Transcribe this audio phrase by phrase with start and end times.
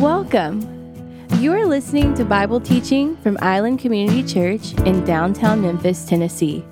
[0.00, 0.62] Welcome.
[1.40, 6.64] You are listening to Bible teaching from Island Community Church in downtown Memphis, Tennessee.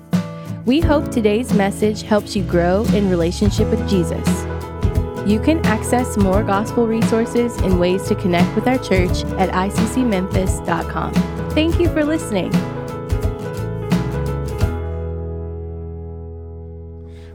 [0.65, 4.25] We hope today's message helps you grow in relationship with Jesus.
[5.29, 11.13] You can access more gospel resources and ways to connect with our church at iccmemphis.com.
[11.51, 12.51] Thank you for listening.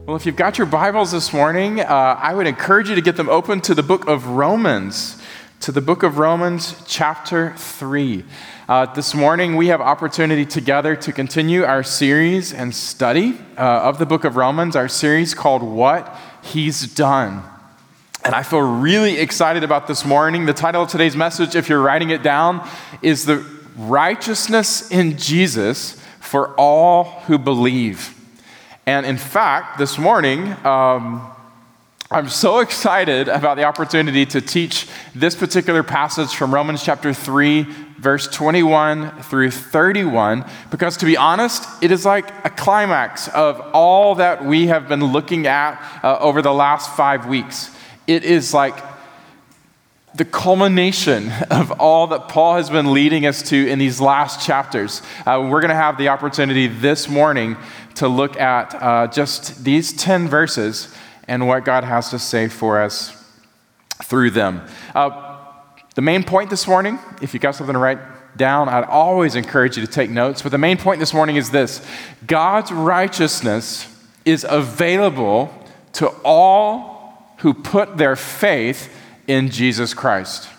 [0.07, 3.15] Well, if you've got your Bibles this morning, uh, I would encourage you to get
[3.15, 5.17] them open to the book of Romans,
[5.63, 8.25] to the book of Romans, chapter 3.
[8.67, 13.97] Uh, this morning, we have opportunity together to continue our series and study uh, of
[13.97, 17.43] the book of Romans, our series called What He's Done.
[18.25, 20.47] And I feel really excited about this morning.
[20.47, 22.67] The title of today's message, if you're writing it down,
[23.01, 23.45] is The
[23.77, 28.13] Righteousness in Jesus for All Who Believe.
[28.85, 31.33] And in fact, this morning, um,
[32.13, 37.63] I'm so excited about the opportunity to teach this particular passage from Romans chapter 3,
[37.97, 44.13] verse 21 through 31, because to be honest, it is like a climax of all
[44.15, 47.75] that we have been looking at uh, over the last five weeks.
[48.05, 48.75] It is like
[50.13, 55.01] the culmination of all that Paul has been leading us to in these last chapters.
[55.25, 57.57] Uh, we're going to have the opportunity this morning
[57.95, 60.93] to look at uh, just these 10 verses
[61.27, 63.15] and what God has to say for us
[64.03, 64.65] through them.
[64.93, 65.37] Uh,
[65.95, 67.99] the main point this morning, if you got something to write
[68.35, 70.41] down, I'd always encourage you to take notes.
[70.41, 71.85] But the main point this morning is this
[72.25, 73.87] God's righteousness
[74.25, 75.53] is available
[75.93, 78.93] to all who put their faith
[79.27, 80.49] in Jesus Christ.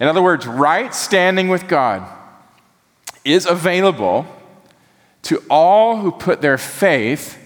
[0.00, 2.08] In other words, right standing with God
[3.24, 4.26] is available
[5.22, 7.36] to all who put their faith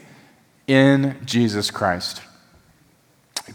[0.67, 2.23] in Jesus Christ.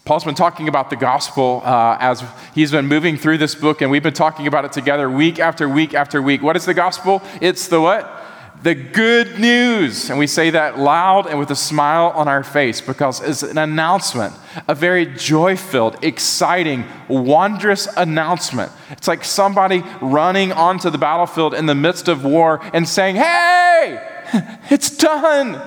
[0.05, 3.89] Paul's been talking about the gospel uh, as he's been moving through this book, and
[3.89, 6.43] we've been talking about it together week after week after week.
[6.43, 7.23] What is the gospel?
[7.41, 8.15] It's the what?
[8.61, 10.09] The good news.
[10.09, 13.57] And we say that loud and with a smile on our face because it's an
[13.57, 14.35] announcement,
[14.67, 18.71] a very joy filled, exciting, wondrous announcement.
[18.91, 24.05] It's like somebody running onto the battlefield in the midst of war and saying, Hey,
[24.69, 25.59] it's done.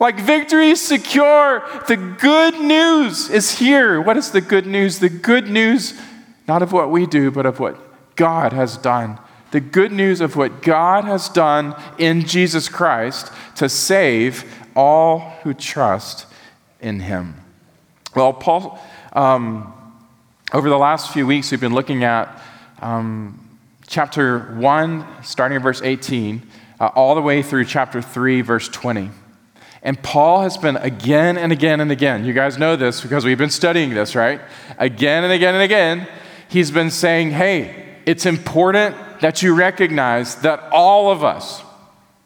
[0.00, 1.62] Like victory is secure.
[1.86, 4.00] The good news is here.
[4.00, 4.98] What is the good news?
[4.98, 5.92] The good news,
[6.48, 7.76] not of what we do, but of what
[8.16, 9.18] God has done.
[9.50, 15.52] The good news of what God has done in Jesus Christ to save all who
[15.52, 16.24] trust
[16.80, 17.34] in Him.
[18.16, 18.80] Well, Paul,
[19.12, 19.74] um,
[20.54, 22.40] over the last few weeks, we've been looking at
[22.80, 23.38] um,
[23.86, 26.42] chapter 1, starting in verse 18,
[26.80, 29.10] uh, all the way through chapter 3, verse 20.
[29.82, 33.38] And Paul has been again and again and again, you guys know this because we've
[33.38, 34.40] been studying this, right?
[34.78, 36.06] Again and again and again,
[36.48, 41.62] he's been saying, hey, it's important that you recognize that all of us,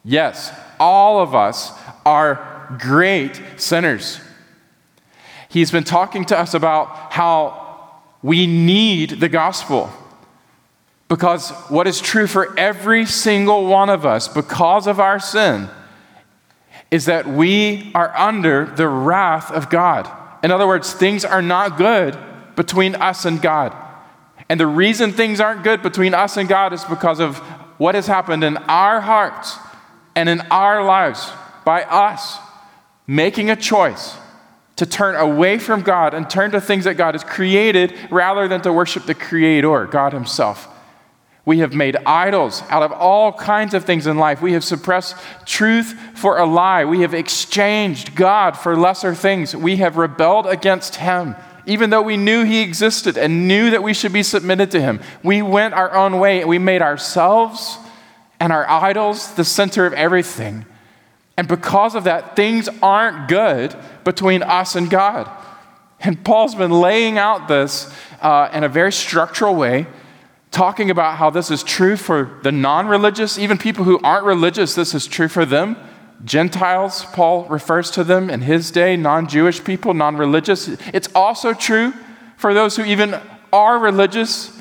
[0.05, 1.73] yes, all of us
[2.05, 4.21] are great sinners.
[5.49, 9.93] He's been talking to us about how we need the gospel.
[11.07, 15.69] Because what is true for every single one of us, because of our sin,
[16.95, 20.09] is that we are under the wrath of God.
[20.45, 22.17] In other words, things are not good
[22.55, 23.75] between us and God.
[24.49, 27.39] And the reason things aren't good between us and God is because of
[27.79, 29.57] what has happened in our hearts
[30.15, 31.33] and in our lives
[31.65, 32.39] by us
[33.09, 34.17] making a choice
[34.77, 38.61] to turn away from God and turn to things that God has created rather than
[38.61, 40.69] to worship the Creator, God Himself.
[41.45, 44.41] We have made idols out of all kinds of things in life.
[44.41, 46.85] We have suppressed truth for a lie.
[46.85, 49.55] We have exchanged God for lesser things.
[49.55, 53.95] We have rebelled against Him even though we knew he existed and knew that we
[53.95, 55.01] should be submitted to him.
[55.23, 57.79] We went our own way and we made ourselves
[58.41, 60.67] and our idols the center of everything.
[61.37, 65.31] And because of that, things aren't good between us and God.
[66.01, 69.87] And Paul's been laying out this uh, in a very structural way,
[70.55, 74.75] talking about how this is true for the non religious, even people who aren't religious,
[74.75, 75.77] this is true for them.
[76.25, 80.69] Gentiles, Paul refers to them in his day, non Jewish people, non religious.
[80.95, 81.93] It's also true
[82.37, 83.21] for those who even
[83.53, 84.57] are religious,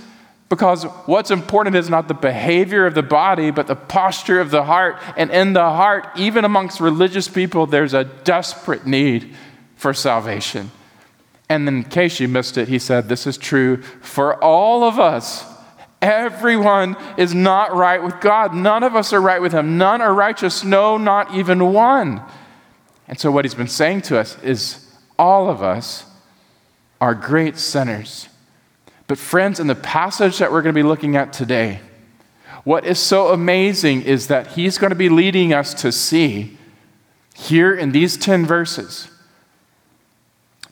[0.50, 4.63] because what's important is not the behavior of the body, but the posture of the
[4.63, 4.98] heart.
[5.16, 9.36] And in the heart, even amongst religious people, there's a desperate need
[9.75, 10.72] for salvation.
[11.50, 15.53] And in case you missed it, he said, This is true for all of us
[16.04, 18.54] Everyone is not right with God.
[18.54, 19.78] None of us are right with Him.
[19.78, 20.64] None are righteous.
[20.64, 22.22] No, not even one.
[23.08, 26.06] And so, what He's been saying to us is all of us
[27.00, 28.28] are great sinners.
[29.08, 31.80] But, friends, in the passage that we're going to be looking at today,
[32.66, 36.58] what is so amazing is that he's going to be leading us to see
[37.34, 39.10] here in these 10 verses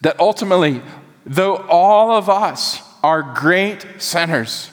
[0.01, 0.81] that ultimately,
[1.25, 4.70] though all of us are great sinners,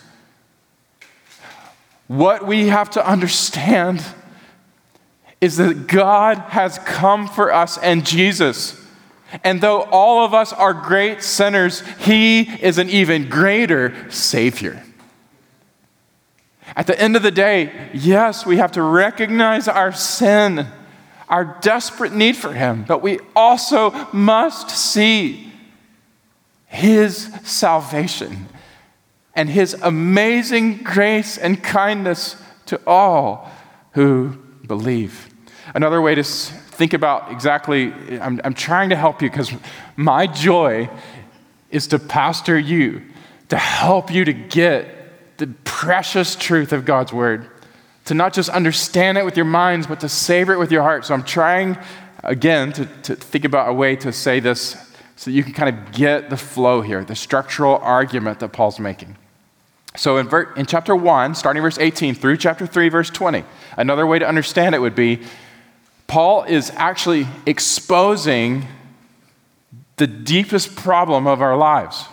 [2.08, 4.04] what we have to understand
[5.40, 8.82] is that God has come for us and Jesus.
[9.44, 14.82] And though all of us are great sinners, He is an even greater Savior.
[16.74, 20.66] At the end of the day, yes, we have to recognize our sin,
[21.28, 25.52] our desperate need for Him, but we also must see
[26.66, 28.48] His salvation
[29.38, 32.34] and His amazing grace and kindness
[32.66, 33.48] to all
[33.92, 34.30] who
[34.66, 35.28] believe.
[35.76, 39.52] Another way to think about exactly, I'm, I'm trying to help you because
[39.94, 40.90] my joy
[41.70, 43.02] is to pastor you,
[43.50, 47.48] to help you to get the precious truth of God's word,
[48.06, 51.04] to not just understand it with your minds, but to savor it with your heart.
[51.04, 51.78] So I'm trying,
[52.24, 54.76] again, to, to think about a way to say this
[55.14, 58.80] so that you can kind of get the flow here, the structural argument that Paul's
[58.80, 59.16] making.
[59.96, 63.44] So in, ver- in chapter 1, starting verse 18 through chapter 3, verse 20,
[63.76, 65.20] another way to understand it would be
[66.06, 68.66] Paul is actually exposing
[69.96, 72.06] the deepest problem of our lives,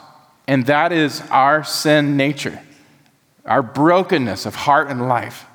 [0.47, 2.61] and that is our sin nature,
[3.45, 5.45] our brokenness of heart and life.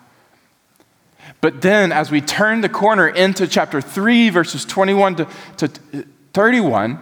[1.41, 5.29] But then, as we turn the corner into chapter 3, verses 21 to,
[5.59, 5.69] to
[6.33, 6.99] 31,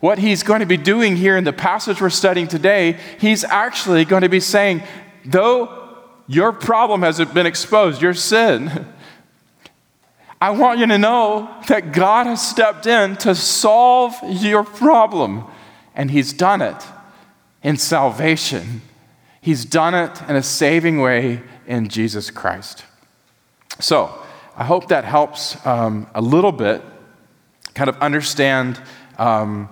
[0.00, 4.04] what he's going to be doing here in the passage we're studying today, he's actually
[4.04, 4.82] going to be saying,
[5.24, 8.86] though your problem hasn't been exposed, your sin,
[10.40, 15.44] I want you to know that God has stepped in to solve your problem,
[15.94, 16.82] and he's done it
[17.62, 18.80] in salvation.
[19.42, 22.84] He's done it in a saving way in Jesus Christ.
[23.80, 24.14] So,
[24.56, 26.82] I hope that helps um, a little bit
[27.74, 28.80] kind of understand
[29.18, 29.68] um,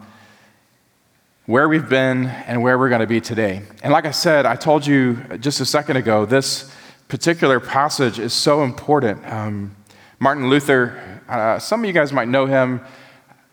[1.48, 3.62] where we've been and where we're going to be today.
[3.82, 6.70] And like I said, I told you just a second ago, this
[7.08, 9.26] particular passage is so important.
[9.26, 9.74] Um,
[10.18, 12.82] Martin Luther, uh, some of you guys might know him.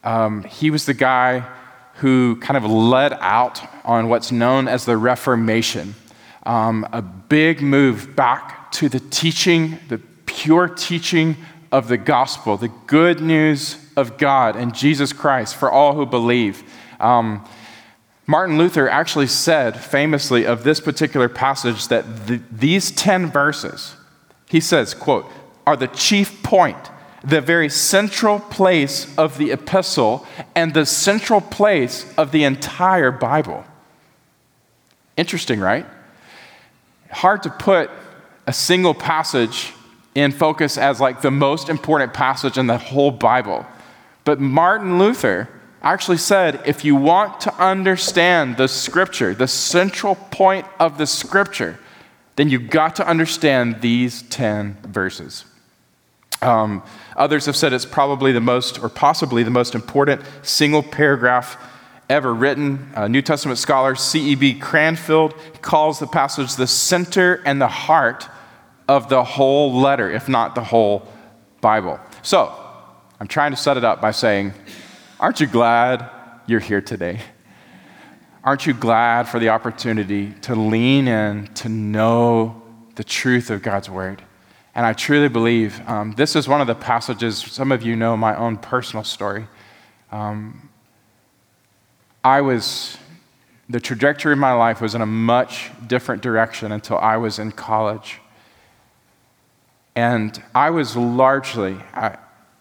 [0.03, 1.47] Um, he was the guy
[1.93, 5.95] who kind of led out on what's known as the Reformation,
[6.43, 11.37] um, a big move back to the teaching, the pure teaching
[11.71, 16.61] of the gospel, the good news of God and Jesus Christ for all who believe.
[16.99, 17.47] Um,
[18.27, 23.95] Martin Luther actually said famously of this particular passage that the, these 10 verses,
[24.47, 25.29] he says, quote,
[25.67, 26.89] are the chief point,
[27.23, 30.25] the very central place of the epistle
[30.55, 33.63] and the central place of the entire Bible.
[35.17, 35.85] Interesting, right?
[37.11, 37.89] Hard to put
[38.47, 39.71] a single passage
[40.15, 43.65] in focus as like the most important passage in the whole Bible.
[44.23, 45.49] But Martin Luther
[45.85, 51.79] actually said if you want to understand the scripture, the central point of the scripture,
[52.35, 55.45] then you've got to understand these 10 verses.
[56.41, 56.83] Um,
[57.15, 61.57] others have said it's probably the most, or possibly the most important single paragraph
[62.09, 62.91] ever written.
[62.95, 64.55] Uh, New Testament scholar C.E.B.
[64.55, 68.27] Cranfield calls the passage the center and the heart
[68.87, 71.07] of the whole letter, if not the whole
[71.61, 71.99] Bible.
[72.21, 72.53] So,
[73.19, 74.53] I'm trying to set it up by saying,
[75.17, 76.09] Aren't you glad
[76.45, 77.21] you're here today?
[78.43, 82.61] Aren't you glad for the opportunity to lean in, to know
[82.95, 84.21] the truth of God's word?
[84.75, 88.17] And I truly believe um, this is one of the passages, some of you know
[88.17, 89.47] my own personal story.
[90.11, 90.69] Um,
[92.21, 92.97] I was,
[93.69, 97.53] the trajectory of my life was in a much different direction until I was in
[97.53, 98.19] college.
[99.95, 102.17] And I was largely uh,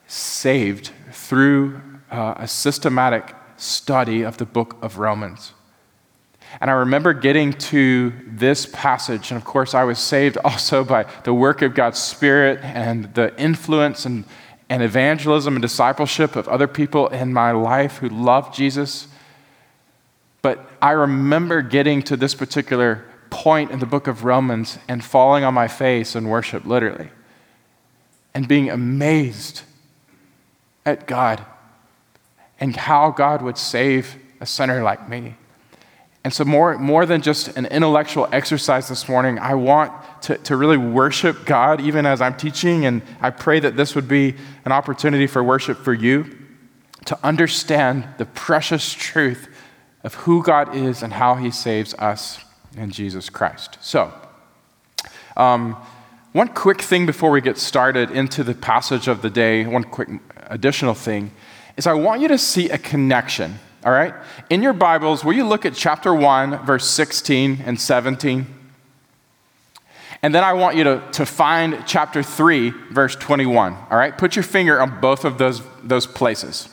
[0.06, 1.80] saved through
[2.14, 5.52] uh, a systematic study of the book of Romans.
[6.60, 11.06] And I remember getting to this passage, and of course, I was saved also by
[11.24, 14.24] the work of God's Spirit and the influence and,
[14.68, 19.08] and evangelism and discipleship of other people in my life who loved Jesus.
[20.42, 25.42] But I remember getting to this particular point in the book of Romans and falling
[25.42, 27.08] on my face in worship, literally,
[28.32, 29.62] and being amazed
[30.86, 31.44] at God
[32.64, 35.34] and how God would save a sinner like me.
[36.24, 39.92] And so, more, more than just an intellectual exercise this morning, I want
[40.22, 42.86] to, to really worship God even as I'm teaching.
[42.86, 46.38] And I pray that this would be an opportunity for worship for you
[47.04, 49.46] to understand the precious truth
[50.02, 52.42] of who God is and how he saves us
[52.78, 53.76] in Jesus Christ.
[53.82, 54.10] So,
[55.36, 55.76] um,
[56.32, 60.08] one quick thing before we get started into the passage of the day, one quick
[60.46, 61.30] additional thing,
[61.76, 64.14] is I want you to see a connection, all right?
[64.50, 68.46] In your Bibles, will you look at chapter 1, verse 16 and 17?
[70.22, 73.76] And then I want you to, to find chapter 3, verse 21.
[73.90, 74.16] All right?
[74.16, 76.70] Put your finger on both of those, those places.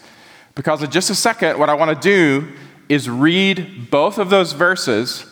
[0.55, 2.47] Because in just a second, what I want to do
[2.87, 5.25] is read both of those verses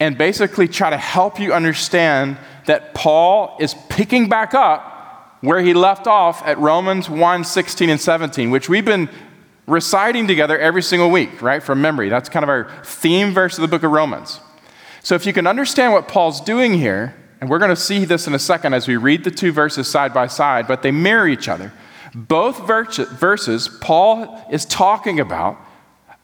[0.00, 4.95] and basically try to help you understand that Paul is picking back up
[5.40, 9.08] where he left off at Romans 1 16 and 17, which we've been
[9.66, 12.08] reciting together every single week, right, from memory.
[12.08, 14.40] That's kind of our theme verse of the book of Romans.
[15.02, 18.26] So if you can understand what Paul's doing here, and we're going to see this
[18.26, 21.28] in a second as we read the two verses side by side, but they mirror
[21.28, 21.72] each other.
[22.14, 25.58] Both verses, Paul is talking about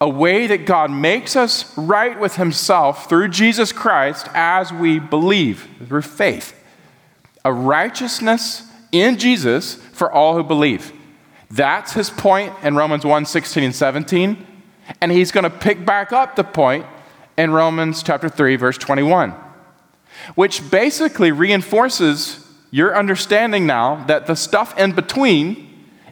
[0.01, 5.69] a way that God makes us right with himself through Jesus Christ as we believe,
[5.87, 6.59] through faith.
[7.45, 10.93] A righteousness in Jesus for all who believe.
[11.51, 14.47] That's his point in Romans 1 16 and 17.
[15.01, 16.87] And he's going to pick back up the point
[17.37, 19.35] in Romans chapter 3, verse 21
[20.35, 25.69] which basically reinforces your understanding now that the stuff in between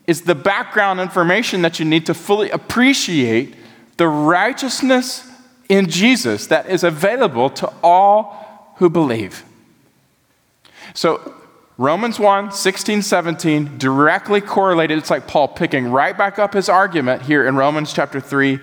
[0.06, 3.54] is the background information that you need to fully appreciate
[3.96, 5.28] the righteousness
[5.68, 9.44] in Jesus that is available to all who believe.
[10.94, 11.34] So,
[11.80, 14.98] Romans 1, 16, 17, directly correlated.
[14.98, 18.58] It's like Paul picking right back up his argument here in Romans chapter 3,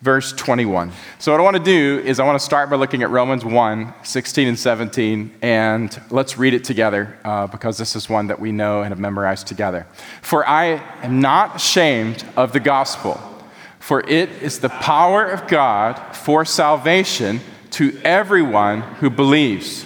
[0.00, 0.90] verse 21.
[1.18, 3.44] So, what I want to do is, I want to start by looking at Romans
[3.44, 8.40] 1 16 and 17, and let's read it together uh, because this is one that
[8.40, 9.86] we know and have memorized together.
[10.22, 13.20] For I am not ashamed of the gospel,
[13.80, 17.40] for it is the power of God for salvation
[17.72, 19.84] to everyone who believes,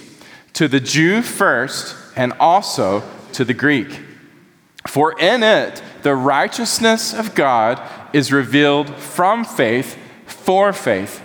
[0.53, 3.03] to the Jew first, and also
[3.33, 3.99] to the Greek.
[4.87, 7.81] For in it, the righteousness of God
[8.13, 11.21] is revealed from faith for faith.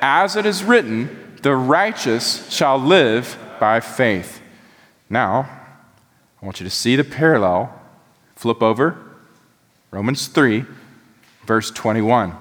[0.00, 4.40] As it is written, the righteous shall live by faith.
[5.10, 5.48] Now,
[6.40, 7.72] I want you to see the parallel.
[8.36, 8.98] Flip over,
[9.90, 10.64] Romans 3,
[11.46, 12.36] verse 21.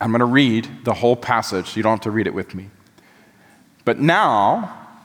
[0.00, 1.76] I'm going to read the whole passage.
[1.76, 2.70] You don't have to read it with me.
[3.84, 4.85] But now,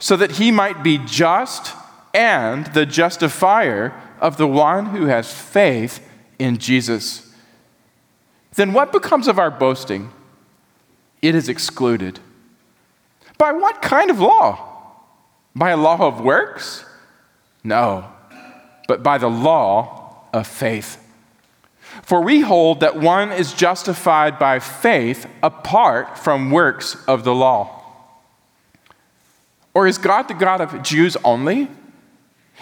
[0.00, 1.76] so that he might be just
[2.12, 6.04] and the justifier of the one who has faith
[6.40, 7.30] in Jesus
[8.54, 10.10] then what becomes of our boasting?
[11.22, 12.20] It is excluded.
[13.38, 14.92] By what kind of law?
[15.54, 16.84] By a law of works?
[17.62, 18.10] No,
[18.88, 20.96] but by the law of faith.
[22.02, 27.79] For we hold that one is justified by faith apart from works of the law.
[29.74, 31.68] Or is God the God of Jews only?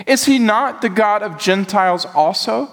[0.06, 2.68] Is he not the God of Gentiles also?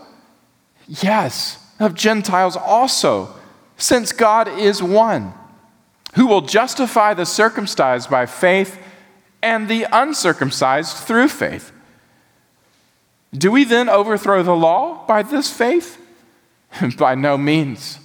[0.87, 3.33] Yes of Gentiles also,
[3.77, 5.33] since God is one,
[6.15, 8.79] who will justify the circumcised by faith
[9.41, 11.71] and the uncircumcised through faith.
[13.33, 16.01] Do we then overthrow the law by this faith?
[16.97, 17.99] by no means.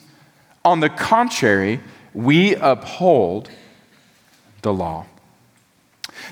[0.64, 1.80] On the contrary,
[2.12, 3.48] we uphold
[4.62, 5.06] the law.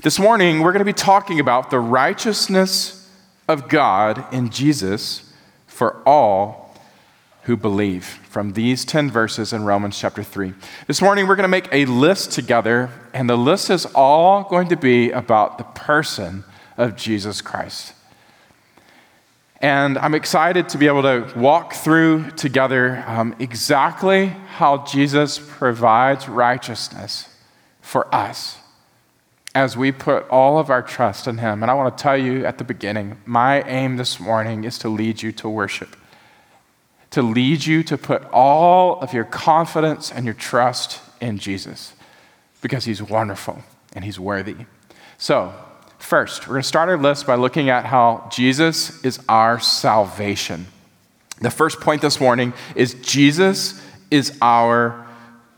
[0.02, 3.10] This morning, we're going to be talking about the righteousness
[3.48, 5.32] of God in Jesus
[5.66, 6.76] for all
[7.42, 10.54] who believe from these 10 verses in Romans chapter 3.
[10.86, 14.68] This morning, we're going to make a list together, and the list is all going
[14.68, 16.44] to be about the person
[16.76, 17.92] of Jesus Christ.
[19.60, 26.28] And I'm excited to be able to walk through together um, exactly how Jesus provides
[26.28, 27.34] righteousness
[27.80, 28.58] for us
[29.58, 31.64] as we put all of our trust in Him.
[31.64, 34.88] And I want to tell you at the beginning my aim this morning is to
[34.88, 35.96] lead you to worship,
[37.10, 41.92] to lead you to put all of your confidence and your trust in Jesus
[42.62, 44.54] because He's wonderful and He's worthy.
[45.16, 45.52] So,
[45.98, 50.68] first, we're going to start our list by looking at how Jesus is our salvation.
[51.40, 55.04] The first point this morning is Jesus is our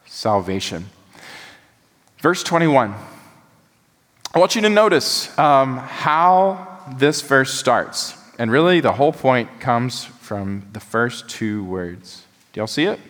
[0.07, 0.87] salvation.
[2.23, 2.95] Verse 21.
[4.33, 8.17] I want you to notice um, how this verse starts.
[8.39, 12.25] And really, the whole point comes from the first two words.
[12.53, 13.01] Do y'all see it?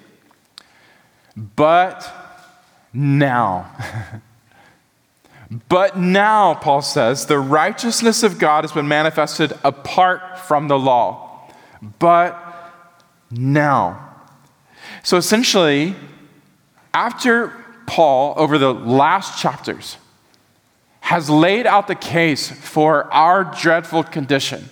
[1.36, 2.10] But
[2.94, 3.70] now.
[5.68, 11.50] but now, Paul says, the righteousness of God has been manifested apart from the law.
[11.98, 12.34] But
[13.30, 14.16] now.
[15.02, 15.96] So essentially,
[16.94, 17.48] after
[17.86, 19.98] Paul, over the last chapters,
[21.00, 24.68] has laid out the case for our dreadful condition,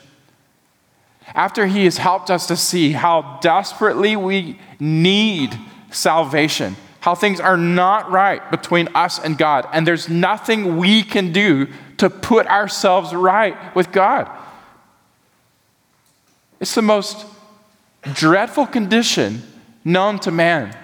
[1.35, 5.59] after he has helped us to see how desperately we need
[5.91, 11.33] salvation, how things are not right between us and God, and there's nothing we can
[11.33, 11.67] do
[11.99, 14.31] to put ourselves right with God.
[16.61, 17.27] It's the most
[18.15, 19.43] dreadful condition
[19.85, 20.77] known to man.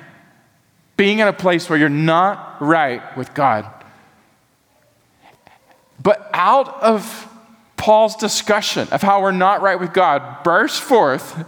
[0.97, 3.67] Being in a place where you're not right with God.
[6.03, 7.29] But out of
[7.77, 11.45] Paul's discussion of how we're not right with God burst forth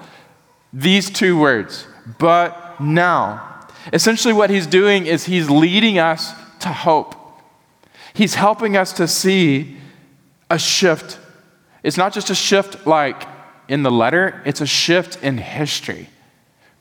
[0.72, 1.86] these two words,
[2.18, 3.66] but now.
[3.92, 7.14] Essentially, what he's doing is he's leading us to hope.
[8.12, 9.76] He's helping us to see
[10.50, 11.18] a shift.
[11.82, 13.24] It's not just a shift like
[13.68, 16.08] in the letter, it's a shift in history.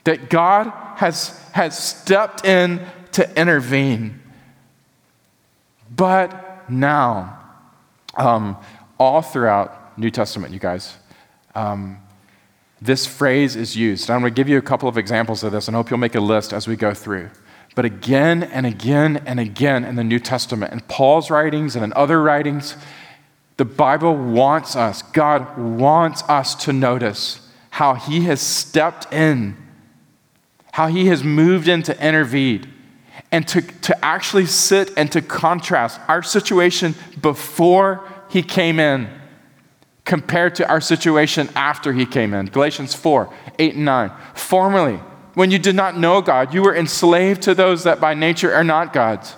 [0.03, 4.21] That God has, has stepped in to intervene.
[5.95, 7.44] But now,
[8.17, 8.57] um,
[8.99, 10.97] all throughout New Testament, you guys,
[11.53, 11.99] um,
[12.81, 14.09] this phrase is used.
[14.09, 16.15] I'm going to give you a couple of examples of this and hope you'll make
[16.15, 17.29] a list as we go through.
[17.73, 21.91] But again and again and again in the New Testament, in Paul's writings and in
[21.93, 22.77] other writings,
[23.57, 29.57] the Bible wants us, God wants us to notice how He has stepped in,
[30.73, 32.71] how He has moved in to intervene,
[33.35, 39.09] and to, to actually sit and to contrast our situation before He came in
[40.05, 42.45] compared to our situation after He came in.
[42.45, 44.11] Galatians 4 8 and 9.
[44.35, 45.01] Formerly,
[45.33, 48.63] when you did not know God, you were enslaved to those that by nature are
[48.63, 49.35] not God's.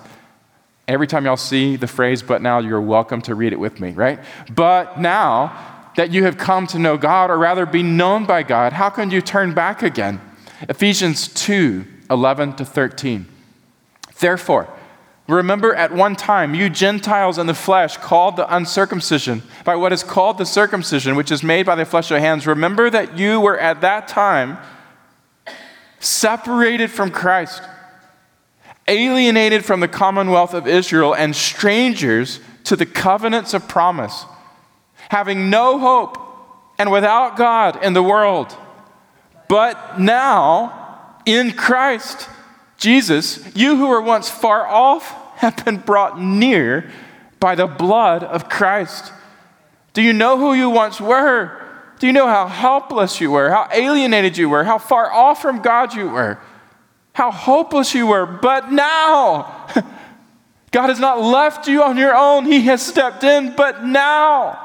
[0.86, 3.90] Every time y'all see the phrase, but now, you're welcome to read it with me,
[3.90, 4.20] right?
[4.54, 8.74] But now that you have come to know God, or rather be known by God,
[8.74, 10.20] how can you turn back again?
[10.68, 13.26] Ephesians 2 11 to 13.
[14.20, 14.68] Therefore,
[15.28, 20.02] remember at one time, you Gentiles in the flesh, called the uncircumcision by what is
[20.02, 23.58] called the circumcision, which is made by the flesh of hands, remember that you were
[23.58, 24.58] at that time
[26.00, 27.62] separated from Christ
[28.88, 34.24] alienated from the commonwealth of Israel and strangers to the covenants of promise,
[35.10, 36.18] having no hope
[36.78, 38.56] and without God in the world.
[39.48, 42.28] But now, in Christ
[42.78, 46.90] Jesus, you who were once far off have been brought near
[47.38, 49.12] by the blood of Christ.
[49.92, 51.60] Do you know who you once were?
[51.98, 55.60] Do you know how helpless you were, how alienated you were, how far off from
[55.60, 56.40] God you were?
[57.18, 58.24] how hopeless you were.
[58.24, 59.66] But now,
[60.70, 63.56] God has not left you on your own, He has stepped in.
[63.56, 64.56] But now,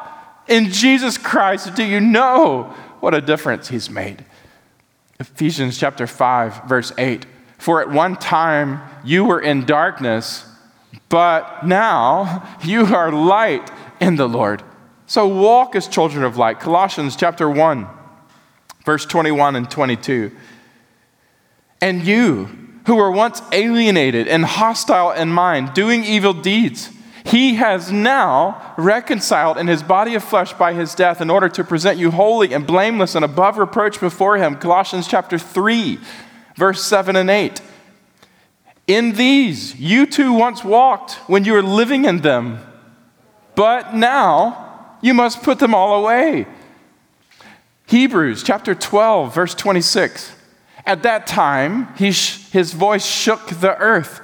[0.48, 2.66] in Jesus Christ, do you know
[3.00, 4.24] what a difference He's made?
[5.20, 7.26] Ephesians chapter 5, verse 8.
[7.64, 10.46] For at one time you were in darkness,
[11.08, 13.72] but now you are light
[14.02, 14.62] in the Lord.
[15.08, 16.60] So walk as children of light.
[16.60, 17.88] Colossians chapter 1,
[18.84, 20.34] verse 21 and 22.
[21.80, 22.50] And you,
[22.86, 26.90] who were once alienated and hostile in mind, doing evil deeds,
[27.26, 31.64] he has now reconciled in his body of flesh by his death in order to
[31.64, 34.58] present you holy and blameless and above reproach before him.
[34.58, 36.00] Colossians chapter 3,
[36.56, 37.62] verse 7 and 8.
[38.88, 42.60] In these you too once walked when you were living in them,
[43.56, 46.48] but now you must put them all away.
[47.88, 50.34] Hebrews chapter 12, verse 26.
[50.86, 54.22] At that time, sh- his voice shook the earth.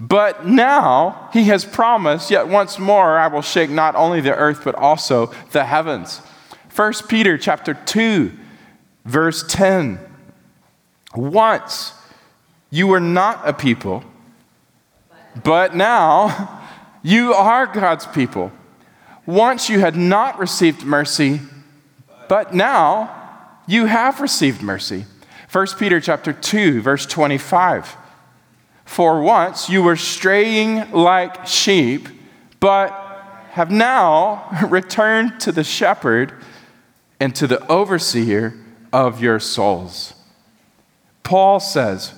[0.00, 4.62] But now he has promised, yet once more I will shake not only the earth,
[4.64, 6.20] but also the heavens.
[6.74, 8.32] 1 Peter chapter 2,
[9.04, 10.00] verse 10.
[11.14, 11.92] Once
[12.70, 14.04] you were not a people,
[15.42, 16.60] But now
[17.02, 18.52] you are God's people.
[19.26, 21.40] Once you had not received mercy,
[22.28, 23.10] but now
[23.66, 25.06] you have received mercy.
[25.50, 27.96] 1 Peter chapter 2 verse 25.
[28.84, 32.08] For once you were straying like sheep,
[32.60, 32.90] but
[33.50, 36.32] have now returned to the shepherd
[37.18, 38.54] and to the overseer
[38.92, 40.14] of your souls.
[41.24, 42.14] Paul says,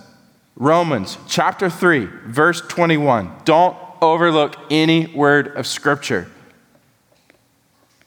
[0.56, 3.32] Romans chapter 3, verse 21.
[3.44, 6.30] Don't overlook any word of Scripture.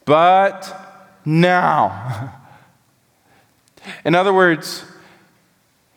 [0.06, 2.34] But now.
[4.06, 4.84] In other words,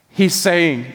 [0.08, 0.92] he's saying,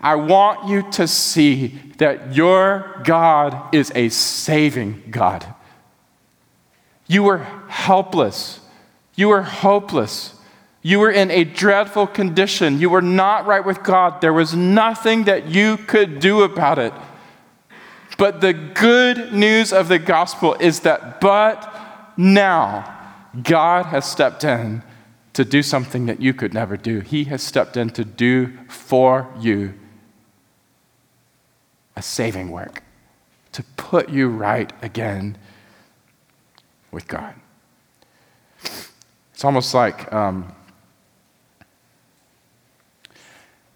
[0.00, 5.46] I want you to see that your God is a saving God.
[7.06, 7.38] You were
[7.68, 8.60] helpless.
[9.14, 10.33] You were hopeless.
[10.86, 12.78] You were in a dreadful condition.
[12.78, 14.20] You were not right with God.
[14.20, 16.92] There was nothing that you could do about it.
[18.18, 21.74] But the good news of the gospel is that, but
[22.18, 24.82] now, God has stepped in
[25.32, 27.00] to do something that you could never do.
[27.00, 29.72] He has stepped in to do for you
[31.96, 32.82] a saving work,
[33.52, 35.38] to put you right again
[36.90, 37.34] with God.
[39.32, 40.54] It's almost like um,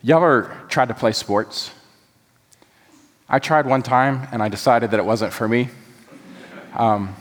[0.03, 1.71] you ever tried to play sports?
[3.29, 5.69] I tried one time and I decided that it wasn't for me.
[6.75, 7.15] Um,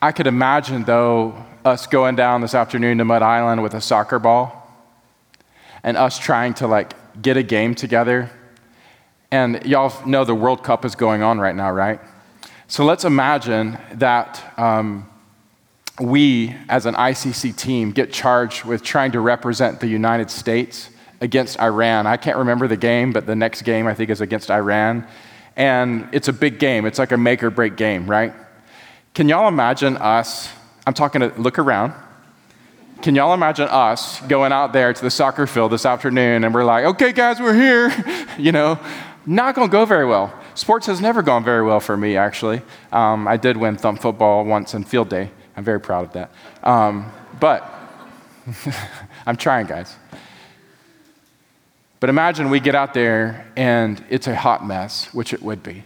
[0.00, 4.18] I could imagine, though, us going down this afternoon to Mud Island with a soccer
[4.18, 4.56] ball
[5.82, 8.30] and us trying to like get a game together
[9.30, 12.00] and y'all know the World Cup is going on right now, right?
[12.66, 15.08] So let's imagine that um,
[16.00, 21.60] we, as an ICC team, get charged with trying to represent the United States against
[21.60, 22.06] Iran.
[22.06, 25.06] I can't remember the game, but the next game I think is against Iran.
[25.56, 28.32] And it's a big game, it's like a make or break game, right?
[29.14, 30.48] Can y'all imagine us?
[30.86, 31.92] I'm talking to look around.
[33.02, 36.64] Can y'all imagine us going out there to the soccer field this afternoon and we're
[36.64, 38.78] like, okay, guys, we're here, you know?
[39.26, 40.34] not going to go very well.
[40.54, 42.62] Sports has never gone very well for me, actually.
[42.92, 45.30] Um, I did win thumb football once in field day.
[45.60, 46.30] I'm very proud of that.
[46.62, 47.70] Um, but
[49.26, 49.94] I'm trying, guys.
[52.00, 55.84] But imagine we get out there and it's a hot mess, which it would be.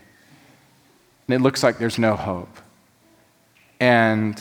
[1.26, 2.56] And it looks like there's no hope.
[3.80, 4.40] And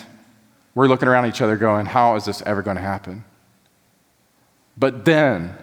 [0.75, 3.23] we're looking around each other going, how is this ever going to happen?
[4.77, 5.57] But then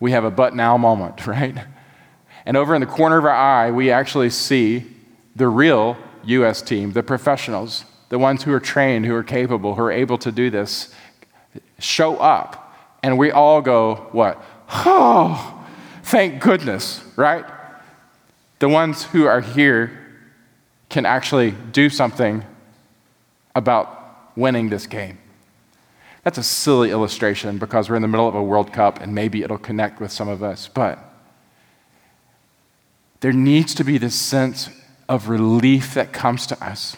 [0.00, 1.56] we have a but now moment, right?
[2.44, 4.86] And over in the corner of our eye, we actually see
[5.36, 6.62] the real U.S.
[6.62, 10.30] team, the professionals, the ones who are trained, who are capable, who are able to
[10.30, 10.94] do this,
[11.78, 12.74] show up.
[13.02, 14.42] And we all go, what?
[14.68, 15.64] Oh,
[16.02, 17.44] thank goodness, right?
[18.58, 20.06] The ones who are here
[20.88, 22.44] can actually do something
[23.54, 25.18] about winning this game.
[26.22, 29.42] That's a silly illustration because we're in the middle of a World Cup and maybe
[29.42, 30.68] it'll connect with some of us.
[30.68, 30.98] But
[33.20, 34.68] there needs to be this sense
[35.08, 36.96] of relief that comes to us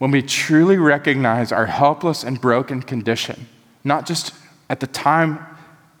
[0.00, 3.46] when we truly recognize our helpless and broken condition,
[3.84, 4.32] not just
[4.70, 5.38] at the time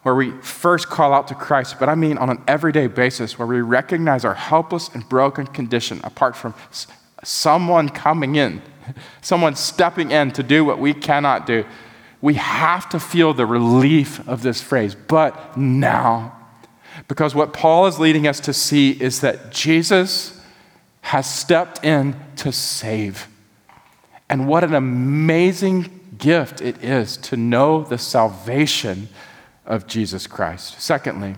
[0.04, 3.46] where we first call out to Christ, but I mean on an everyday basis where
[3.46, 6.54] we recognize our helpless and broken condition apart from
[7.22, 8.62] someone coming in,
[9.20, 11.66] someone stepping in to do what we cannot do.
[12.22, 16.38] We have to feel the relief of this phrase, but now.
[17.06, 20.40] Because what Paul is leading us to see is that Jesus
[21.02, 23.26] has stepped in to save.
[24.30, 29.08] And what an amazing gift it is to know the salvation
[29.66, 30.80] of Jesus Christ.
[30.80, 31.34] Secondly,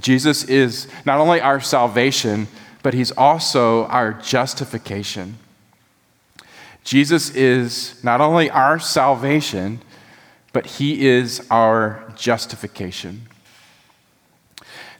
[0.00, 2.48] Jesus is not only our salvation,
[2.82, 5.38] but he's also our justification.
[6.82, 9.80] Jesus is not only our salvation,
[10.52, 13.28] but he is our justification.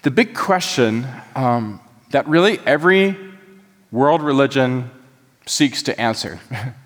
[0.03, 1.81] The big question um,
[2.13, 3.17] that really every
[3.91, 4.93] world religion
[5.45, 6.39] seeks to answer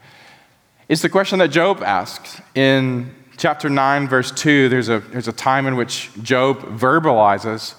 [0.88, 2.40] is the question that Job asks.
[2.54, 7.74] In chapter 9, verse 2, there's a, there's a time in which Job verbalizes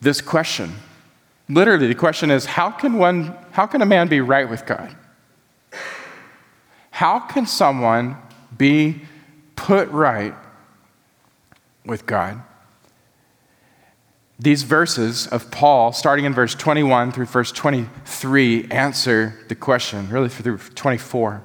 [0.00, 0.74] this question.
[1.48, 4.94] Literally, the question is how can, one, how can a man be right with God?
[6.90, 8.16] How can someone
[8.56, 9.02] be
[9.56, 10.34] put right
[11.84, 12.42] with God?
[14.38, 20.28] These verses of Paul, starting in verse 21 through verse 23, answer the question, really
[20.28, 21.44] through 24.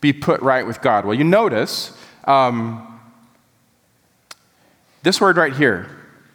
[0.00, 1.04] be put right with God?
[1.04, 3.00] Well, you notice um,
[5.02, 5.88] this word right here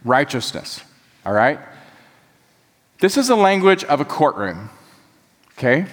[0.03, 0.83] righteousness,
[1.25, 1.59] all right?
[2.99, 4.69] This is the language of a courtroom,
[5.57, 5.85] okay?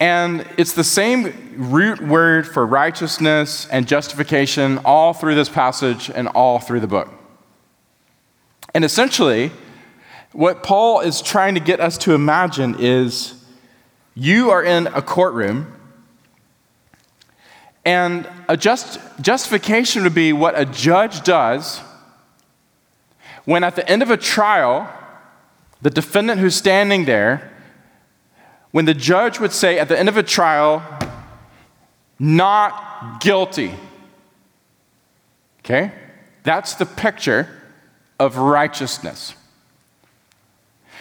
[0.00, 6.26] And it's the same root word for righteousness and justification all through this passage and
[6.28, 7.08] all through the book.
[8.74, 9.52] And essentially,
[10.32, 13.44] what Paul is trying to get us to imagine is
[14.14, 15.72] you are in a courtroom,
[17.84, 21.80] and a just, justification would be what a judge does
[23.44, 24.88] when, at the end of a trial,
[25.80, 27.50] the defendant who's standing there,
[28.70, 30.82] when the judge would say at the end of a trial,
[32.18, 33.74] not guilty.
[35.60, 35.92] Okay?
[36.44, 37.48] That's the picture
[38.20, 39.34] of righteousness.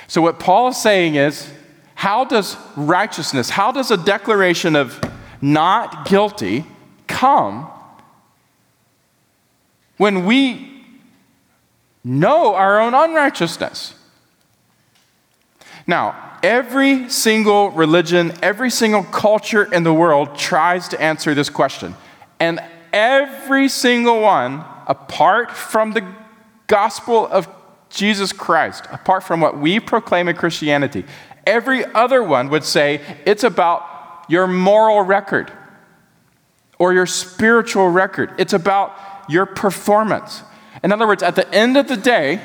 [0.08, 1.50] So, what Paul is saying is,
[1.94, 5.00] how does righteousness, how does a declaration of
[5.42, 6.66] not guilty
[7.08, 7.70] come
[9.98, 10.86] when we
[12.04, 13.96] know our own unrighteousness?
[15.88, 21.96] Now, every single religion, every single culture in the world tries to answer this question.
[22.40, 22.60] And
[22.94, 26.06] every single one, apart from the
[26.68, 27.48] gospel of
[27.90, 31.04] Jesus Christ, apart from what we proclaim in Christianity,
[31.46, 35.52] Every other one would say it's about your moral record
[36.80, 38.34] or your spiritual record.
[38.38, 38.96] It's about
[39.30, 40.44] your performance.
[40.84, 42.42] In other words, at the end of the day,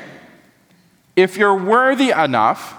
[1.15, 2.75] if you're worthy enough,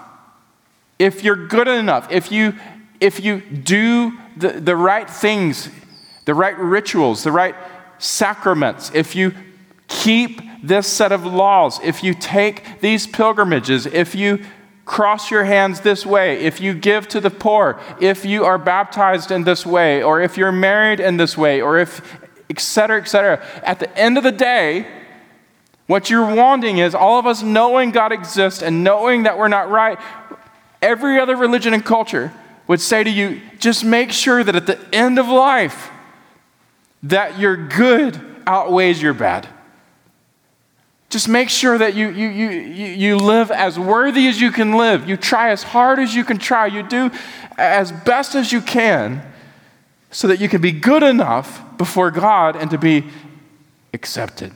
[0.97, 2.53] if you're good enough, if you,
[2.99, 5.69] if you do the, the right things,
[6.25, 7.55] the right rituals, the right
[7.97, 9.33] sacraments, if you
[9.87, 14.45] keep this set of laws, if you take these pilgrimages, if you
[14.89, 19.29] cross your hands this way, if you give to the poor, if you are baptized
[19.29, 22.01] in this way, or if you're married in this way, or if,
[22.49, 23.45] etc., etc.
[23.61, 24.87] At the end of the day,
[25.85, 29.69] what you're wanting is all of us knowing God exists and knowing that we're not
[29.69, 29.99] right.
[30.81, 32.33] Every other religion and culture
[32.65, 35.91] would say to you, just make sure that at the end of life,
[37.03, 39.47] that your good outweighs your bad.
[41.09, 45.09] Just make sure that you, you, you, you live as worthy as you can live.
[45.09, 46.67] You try as hard as you can try.
[46.67, 47.09] You do
[47.57, 49.23] as best as you can
[50.11, 53.05] so that you can be good enough before God and to be
[53.91, 54.53] accepted.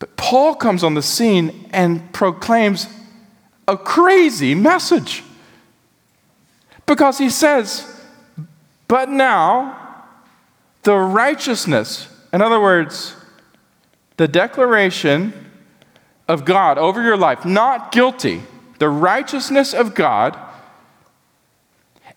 [0.00, 2.88] But Paul comes on the scene and proclaims
[3.68, 5.22] a crazy message.
[6.86, 7.86] Because he says,
[8.88, 10.06] But now
[10.82, 13.14] the righteousness, in other words,
[14.18, 15.32] the declaration
[16.28, 18.42] of God over your life, not guilty,
[18.78, 20.38] the righteousness of God,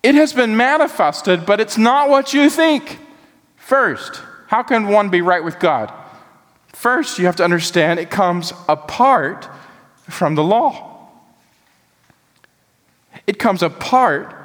[0.04, 3.00] it has been manifested, but it's not what you think.
[3.56, 5.94] First, how can one be right with God?
[6.74, 9.48] First, you have to understand it comes apart
[10.10, 11.08] from the law.
[13.28, 14.36] It comes apart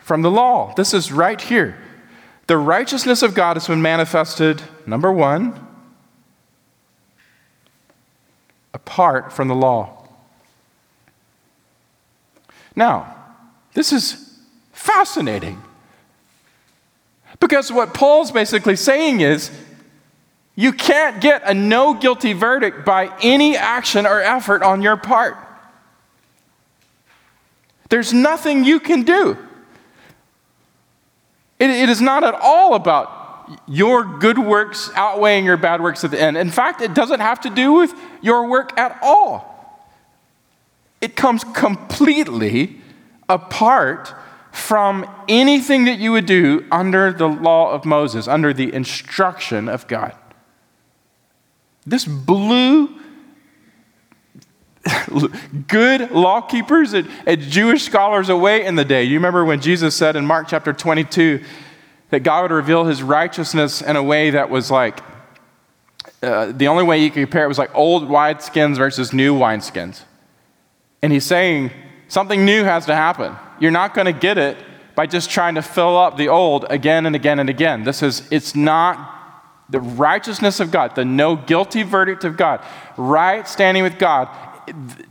[0.00, 0.72] from the law.
[0.74, 1.76] This is right here.
[2.46, 5.60] The righteousness of God has been manifested, number one,
[8.86, 10.06] apart from the law.
[12.76, 13.14] Now,
[13.72, 14.38] this is
[14.72, 15.62] fascinating.
[17.40, 19.50] Because what Paul's basically saying is
[20.54, 25.36] you can't get a no guilty verdict by any action or effort on your part.
[27.88, 29.38] There's nothing you can do.
[31.58, 33.23] it, it is not at all about
[33.66, 36.36] your good works outweighing your bad works at the end.
[36.36, 39.54] In fact, it doesn't have to do with your work at all.
[41.00, 42.80] It comes completely
[43.28, 44.14] apart
[44.52, 49.86] from anything that you would do under the law of Moses, under the instruction of
[49.88, 50.16] God.
[51.86, 52.88] This blew
[55.68, 59.04] good law keepers and, and Jewish scholars away in the day.
[59.04, 61.42] You remember when Jesus said in Mark chapter 22,
[62.10, 65.00] that God would reveal his righteousness in a way that was like,
[66.22, 70.02] uh, the only way you could compare it was like old wineskins versus new wineskins.
[71.02, 71.70] And he's saying
[72.08, 73.34] something new has to happen.
[73.60, 74.56] You're not going to get it
[74.94, 77.84] by just trying to fill up the old again and again and again.
[77.84, 79.10] This is, it's not,
[79.68, 82.64] the righteousness of God, the no guilty verdict of God,
[82.96, 84.28] right standing with God,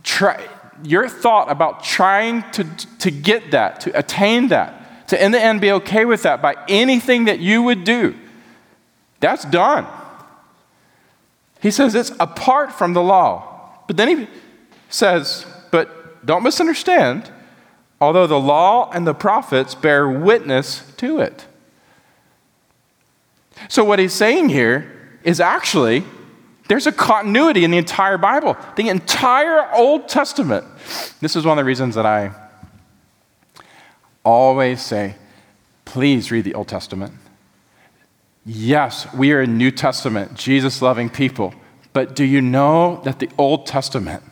[0.03, 0.47] try,
[0.83, 2.63] your thought about trying to,
[2.99, 6.55] to get that, to attain that, to in the end be okay with that by
[6.67, 8.15] anything that you would do,
[9.19, 9.85] that's done.
[11.61, 13.77] He says it's apart from the law.
[13.87, 14.27] But then he
[14.89, 17.31] says, but don't misunderstand,
[18.01, 21.47] although the law and the prophets bear witness to it.
[23.69, 26.03] So, what he's saying here is actually
[26.67, 30.65] there's a continuity in the entire Bible, the entire Old Testament.
[31.21, 32.33] This is one of the reasons that I
[34.23, 35.15] always say,
[35.85, 37.13] please read the Old Testament.
[38.45, 41.53] Yes, we are a New Testament, Jesus loving people.
[41.93, 44.23] But do you know that the Old Testament,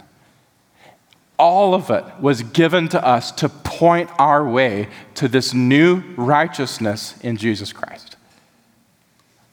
[1.38, 7.16] all of it was given to us to point our way to this new righteousness
[7.22, 8.18] in Jesus Christ?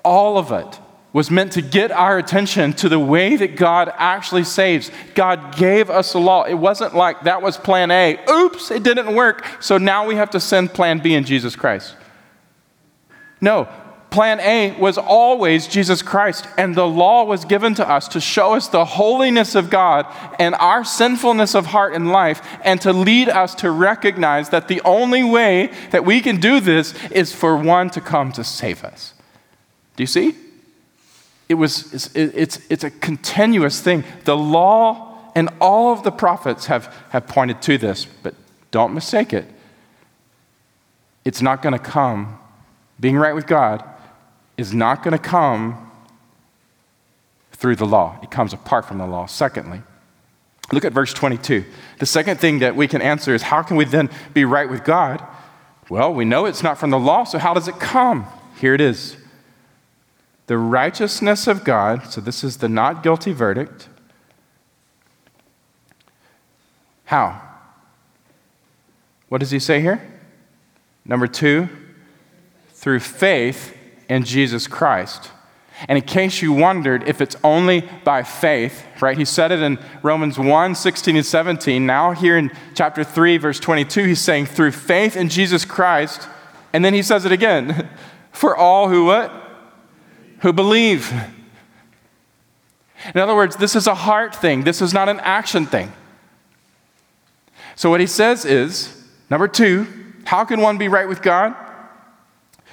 [0.05, 0.81] All of it
[1.12, 4.90] was meant to get our attention to the way that God actually saves.
[5.14, 6.44] God gave us a law.
[6.44, 8.18] It wasn't like that was plan A.
[8.31, 9.44] Oops, it didn't work.
[9.61, 11.97] So now we have to send plan B in Jesus Christ.
[13.40, 13.68] No,
[14.11, 18.55] plan A was always Jesus Christ, and the law was given to us to show
[18.55, 20.07] us the holiness of God
[20.38, 24.83] and our sinfulness of heart and life, and to lead us to recognize that the
[24.85, 29.14] only way that we can do this is for one to come to save us.
[29.97, 30.35] Do you see?
[31.49, 34.05] It was, it's, it's, it's a continuous thing.
[34.25, 38.35] The law and all of the prophets have, have pointed to this, but
[38.71, 39.47] don't mistake it.
[41.25, 42.39] It's not going to come.
[43.01, 43.85] Being right with God
[44.57, 45.85] is not going to come
[47.53, 49.27] through the law, it comes apart from the law.
[49.27, 49.83] Secondly,
[50.73, 51.65] look at verse 22.
[51.99, 54.85] The second thing that we can answer is how can we then be right with
[54.85, 55.25] God?
[55.91, 58.27] Well, we know it's not from the law, so how does it come?
[58.61, 59.17] Here it is
[60.49, 63.89] the righteousness of God, so this is the not guilty verdict.
[67.05, 67.43] How?
[69.29, 70.03] What does he say here?
[71.05, 71.69] Number two,
[72.71, 73.77] through faith
[74.09, 75.31] in Jesus Christ.
[75.87, 79.19] And in case you wondered if it's only by faith, right?
[79.19, 81.85] He said it in Romans 1 16 and 17.
[81.85, 86.27] Now, here in chapter 3, verse 22, he's saying, through faith in Jesus Christ.
[86.73, 87.91] And then he says it again,
[88.33, 89.38] for all who what?
[90.40, 91.12] Who believe.
[93.14, 95.92] In other words, this is a heart thing, this is not an action thing.
[97.77, 99.87] So, what he says is number two,
[100.24, 101.55] how can one be right with God?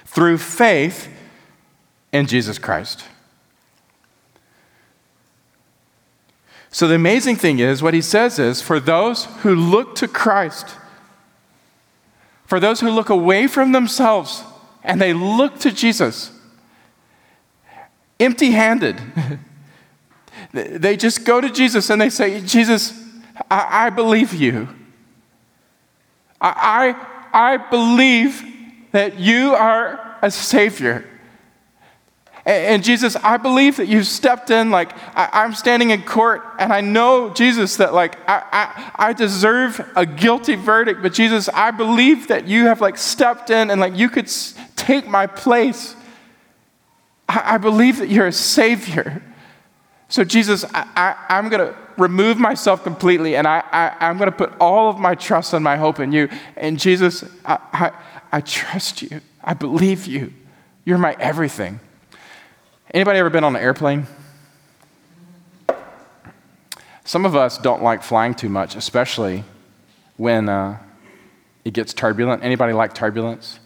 [0.05, 1.09] Through faith
[2.11, 3.05] in Jesus Christ.
[6.71, 10.75] So, the amazing thing is, what he says is for those who look to Christ,
[12.45, 14.43] for those who look away from themselves
[14.83, 16.31] and they look to Jesus,
[18.19, 19.01] empty handed.
[20.53, 22.93] they just go to Jesus and they say, Jesus,
[23.49, 24.69] I, I believe you.
[26.39, 26.95] I,
[27.33, 28.43] I, I believe
[28.91, 31.05] that you are a Savior.
[32.45, 36.71] And, Jesus, I believe that you've stepped in, like, I, am standing in court, and
[36.71, 41.71] I know, Jesus, that, like, I, I, I deserve a guilty verdict, but Jesus, I
[41.71, 44.31] believe that you have, like, stepped in and, like, you could
[44.75, 45.95] take my place.
[47.27, 49.21] I, I believe that you're a Savior.
[50.07, 54.35] So, Jesus, I, am going to remove myself completely and I, I, am going to
[54.35, 56.29] put all of my trust and my hope in you.
[56.55, 57.91] And, Jesus, I, I,
[58.31, 59.21] I trust you.
[59.43, 60.33] I believe you.
[60.83, 61.79] You're my everything.
[62.93, 64.07] Anybody ever been on an airplane?
[67.03, 69.43] Some of us don't like flying too much, especially
[70.17, 70.79] when uh,
[71.63, 72.43] it gets turbulent.
[72.43, 73.59] Anybody like turbulence?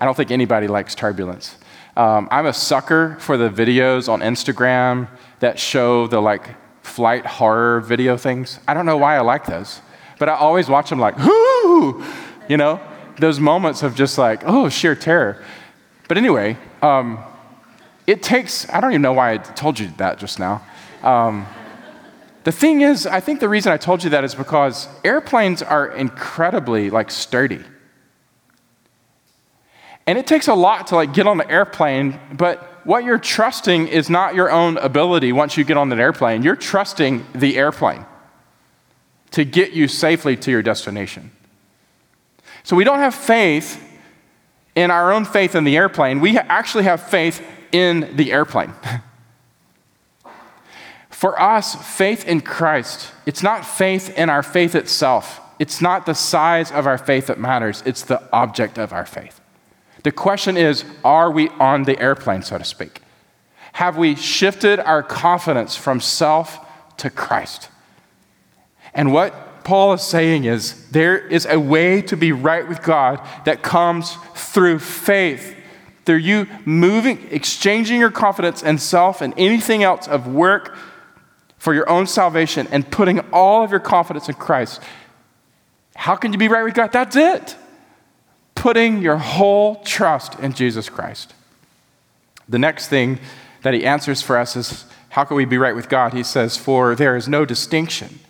[0.00, 1.56] I don't think anybody likes turbulence.
[1.96, 6.48] Um, I'm a sucker for the videos on Instagram that show the like
[6.82, 8.58] flight horror video things.
[8.66, 9.80] I don't know why I like those,
[10.18, 12.04] but I always watch them like, whoo,
[12.48, 12.80] you know,
[13.18, 15.42] those moments of just like, oh, sheer terror.
[16.08, 17.18] But anyway, um,
[18.06, 20.62] it takes, I don't even know why I told you that just now.
[21.02, 21.46] Um,
[22.42, 25.88] the thing is, I think the reason I told you that is because airplanes are
[25.88, 27.64] incredibly like sturdy.
[30.06, 33.88] And it takes a lot to like get on the airplane, but what you're trusting
[33.88, 36.42] is not your own ability once you get on the airplane.
[36.42, 38.04] You're trusting the airplane
[39.30, 41.30] to get you safely to your destination.
[42.62, 43.82] So we don't have faith
[44.74, 46.20] in our own faith in the airplane.
[46.20, 47.42] We actually have faith
[47.72, 48.72] in the airplane.
[51.10, 55.40] For us, faith in Christ, it's not faith in our faith itself.
[55.58, 59.40] It's not the size of our faith that matters, it's the object of our faith.
[60.04, 63.00] The question is are we on the airplane, so to speak?
[63.72, 66.60] Have we shifted our confidence from self
[66.98, 67.68] to Christ?
[68.94, 73.26] And what Paul is saying is there is a way to be right with God
[73.46, 75.56] that comes through faith,
[76.04, 80.76] through you moving, exchanging your confidence in self and anything else of work
[81.56, 84.82] for your own salvation and putting all of your confidence in Christ.
[85.96, 86.92] How can you be right with God?
[86.92, 87.56] That's it.
[88.64, 91.34] Putting your whole trust in Jesus Christ.
[92.48, 93.18] The next thing
[93.60, 96.14] that he answers for us is how can we be right with God?
[96.14, 98.20] He says, For there is no distinction.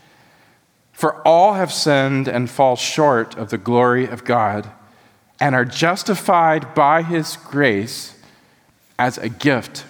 [0.93, 4.69] For all have sinned and fall short of the glory of God
[5.39, 8.19] and are justified by his grace
[8.99, 9.85] as a gift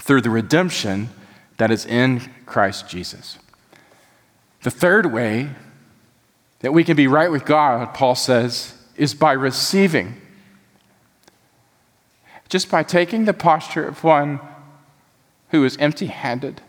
[0.00, 1.10] through the redemption
[1.58, 3.38] that is in Christ Jesus.
[4.64, 5.50] The third way
[6.58, 10.20] that we can be right with God, Paul says, is by receiving
[12.48, 14.40] just by taking the posture of one
[15.50, 16.60] who is empty handed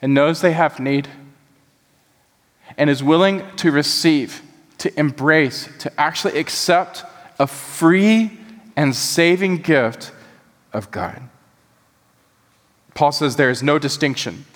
[0.00, 1.08] and knows they have need
[2.76, 4.42] and is willing to receive,
[4.78, 7.04] to embrace, to actually accept
[7.38, 8.38] a free
[8.76, 10.12] and saving gift
[10.72, 11.20] of God.
[12.94, 14.46] Paul says there is no distinction.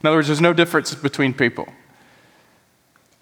[0.00, 1.68] In other words, there's no difference between people.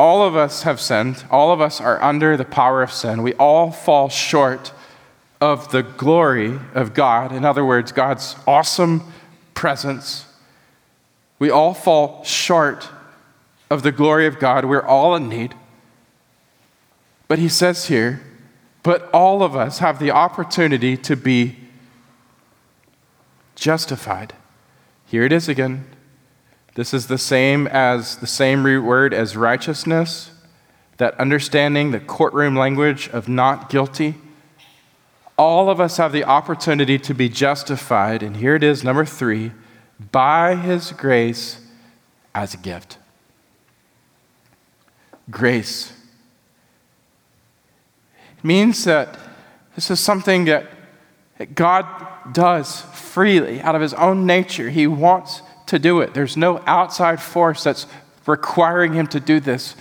[0.00, 1.24] All of us have sinned.
[1.30, 3.22] All of us are under the power of sin.
[3.22, 4.72] We all fall short
[5.42, 7.32] of the glory of God.
[7.32, 9.02] In other words, God's awesome
[9.52, 10.24] presence.
[11.38, 12.88] We all fall short
[13.68, 14.64] of the glory of God.
[14.64, 15.54] We're all in need.
[17.28, 18.22] But he says here,
[18.82, 21.56] but all of us have the opportunity to be
[23.54, 24.32] justified.
[25.04, 25.84] Here it is again.
[26.74, 30.30] This is the same as the same root word as righteousness,
[30.98, 34.14] that understanding the courtroom language of not guilty.
[35.36, 39.52] All of us have the opportunity to be justified, and here it is, number three,
[40.12, 41.60] by his grace
[42.34, 42.98] as a gift.
[45.30, 45.92] Grace.
[48.38, 49.18] It means that
[49.74, 50.66] this is something that
[51.54, 51.86] God
[52.32, 54.70] does freely out of his own nature.
[54.70, 56.14] He wants to do it.
[56.14, 57.86] There's no outside force that's
[58.26, 59.76] requiring him to do this.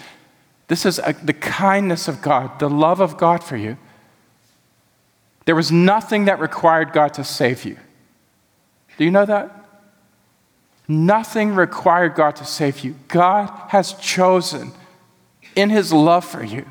[0.67, 3.77] This is a, the kindness of God, the love of God for you.
[5.45, 7.77] There was nothing that required God to save you.
[8.97, 9.55] Do you know that?
[10.87, 12.95] Nothing required God to save you.
[13.07, 14.71] God has chosen
[15.55, 16.69] in his love for you.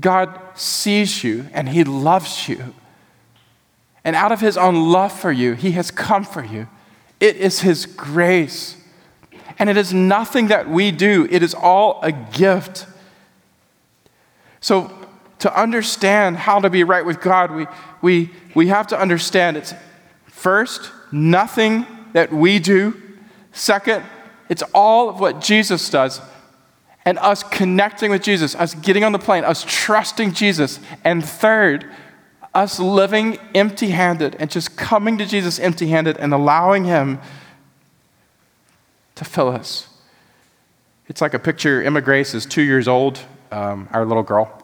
[0.00, 2.74] God sees you and he loves you.
[4.02, 6.68] And out of his own love for you, he has come for you.
[7.24, 8.76] It is His grace.
[9.58, 12.86] And it is nothing that we do, it is all a gift.
[14.60, 14.90] So,
[15.38, 17.66] to understand how to be right with God, we,
[18.02, 19.72] we, we have to understand it's
[20.26, 23.00] first, nothing that we do.
[23.52, 24.04] Second,
[24.50, 26.20] it's all of what Jesus does.
[27.06, 30.78] And us connecting with Jesus, us getting on the plane, us trusting Jesus.
[31.04, 31.90] And third,
[32.54, 37.20] us living empty handed and just coming to Jesus empty handed and allowing Him
[39.16, 39.88] to fill us.
[41.08, 41.82] It's like a picture.
[41.82, 44.60] Emma Grace is two years old, um, our little girl.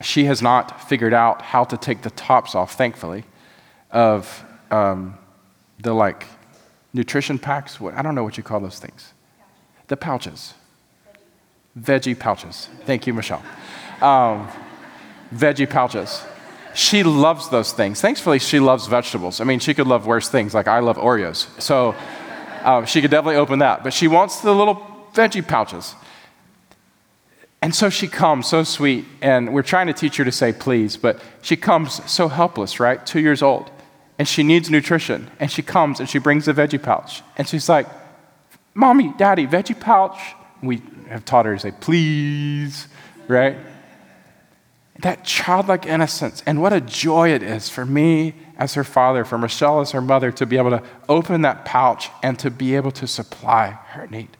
[0.00, 3.24] She has not figured out how to take the tops off, thankfully,
[3.90, 5.16] of um,
[5.78, 6.26] the like
[6.92, 7.80] nutrition packs.
[7.80, 9.12] What, I don't know what you call those things.
[9.86, 10.54] The pouches.
[11.78, 12.68] Veggie pouches.
[12.84, 13.42] Thank you, Michelle.
[14.00, 14.48] Um,
[15.32, 16.24] veggie pouches.
[16.74, 18.00] She loves those things.
[18.00, 19.40] Thankfully, she loves vegetables.
[19.40, 21.48] I mean, she could love worse things, like I love Oreos.
[21.60, 21.94] So
[22.64, 23.84] um, she could definitely open that.
[23.84, 25.94] But she wants the little veggie pouches.
[27.62, 30.98] And so she comes, so sweet, and we're trying to teach her to say please,
[30.98, 33.04] but she comes so helpless, right?
[33.06, 33.70] Two years old.
[34.18, 35.30] And she needs nutrition.
[35.40, 37.22] And she comes and she brings the veggie pouch.
[37.38, 37.86] And she's like,
[38.74, 40.18] Mommy, Daddy, veggie pouch.
[40.62, 42.88] We have taught her to say please,
[43.28, 43.56] right?
[45.04, 46.42] That childlike innocence.
[46.46, 50.00] And what a joy it is for me as her father, for Michelle as her
[50.00, 54.06] mother, to be able to open that pouch and to be able to supply her
[54.06, 54.30] need.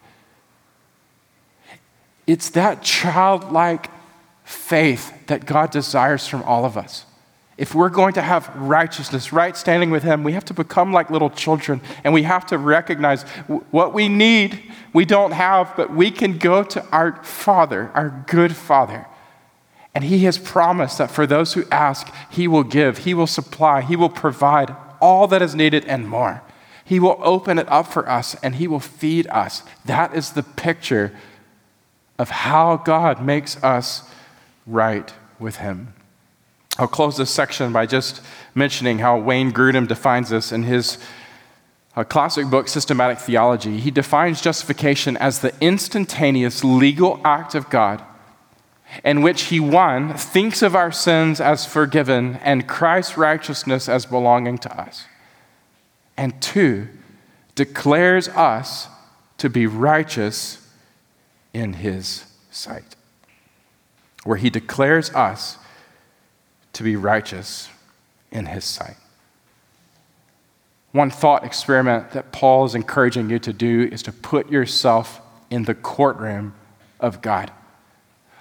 [2.26, 3.90] It's that childlike
[4.44, 7.04] faith that God desires from all of us.
[7.58, 11.10] If we're going to have righteousness, right standing with Him, we have to become like
[11.10, 13.24] little children and we have to recognize
[13.70, 18.56] what we need, we don't have, but we can go to our Father, our good
[18.56, 19.06] Father
[19.94, 23.80] and He has promised that for those who ask, He will give, He will supply,
[23.82, 26.42] He will provide all that is needed and more.
[26.84, 29.62] He will open it up for us and He will feed us.
[29.84, 31.12] That is the picture
[32.18, 34.08] of how God makes us
[34.66, 35.94] right with Him.
[36.76, 38.20] I'll close this section by just
[38.54, 40.98] mentioning how Wayne Grudem defines this in his
[41.94, 43.78] uh, classic book, Systematic Theology.
[43.78, 48.02] He defines justification as the instantaneous legal act of God
[49.02, 54.58] in which he, one, thinks of our sins as forgiven and Christ's righteousness as belonging
[54.58, 55.06] to us,
[56.16, 56.88] and two,
[57.54, 58.88] declares us
[59.38, 60.66] to be righteous
[61.52, 62.96] in his sight,
[64.24, 65.58] where he declares us
[66.72, 67.68] to be righteous
[68.30, 68.96] in his sight.
[70.92, 75.20] One thought experiment that Paul is encouraging you to do is to put yourself
[75.50, 76.54] in the courtroom
[77.00, 77.50] of God.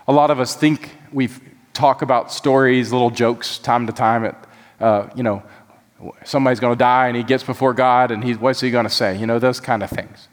[0.08, 1.30] A lot of us think we
[1.74, 4.26] talk about stories, little jokes, time to time.
[4.26, 4.48] At,
[4.80, 5.44] uh, you know,
[6.24, 8.90] somebody's going to die and he gets before God and he, what's he going to
[8.90, 9.18] say?
[9.18, 10.28] You know, those kind of things.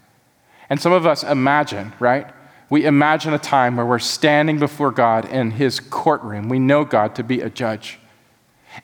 [0.68, 2.26] And some of us imagine, right?
[2.68, 6.48] We imagine a time where we're standing before God in his courtroom.
[6.48, 7.98] We know God to be a judge.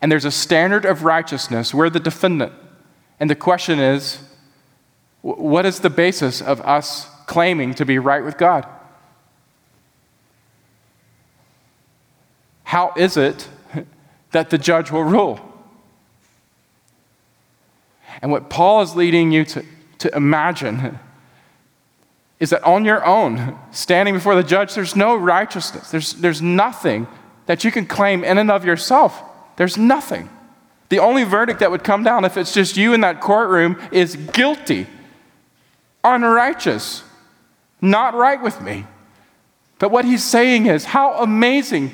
[0.02, 1.72] And there's a standard of righteousness.
[1.72, 2.52] We're the defendant.
[3.20, 4.18] And the question is
[5.22, 8.66] what is the basis of us claiming to be right with God?
[12.66, 13.48] How is it
[14.32, 15.40] that the judge will rule?
[18.20, 19.64] And what Paul is leading you to,
[19.98, 20.98] to imagine
[22.40, 25.92] is that on your own, standing before the judge, there's no righteousness.
[25.92, 27.06] There's, there's nothing
[27.46, 29.22] that you can claim in and of yourself.
[29.54, 30.28] There's nothing.
[30.88, 34.16] The only verdict that would come down if it's just you in that courtroom is
[34.16, 34.88] guilty,
[36.02, 37.04] unrighteous,
[37.80, 38.86] not right with me.
[39.78, 41.92] But what he's saying is, how amazing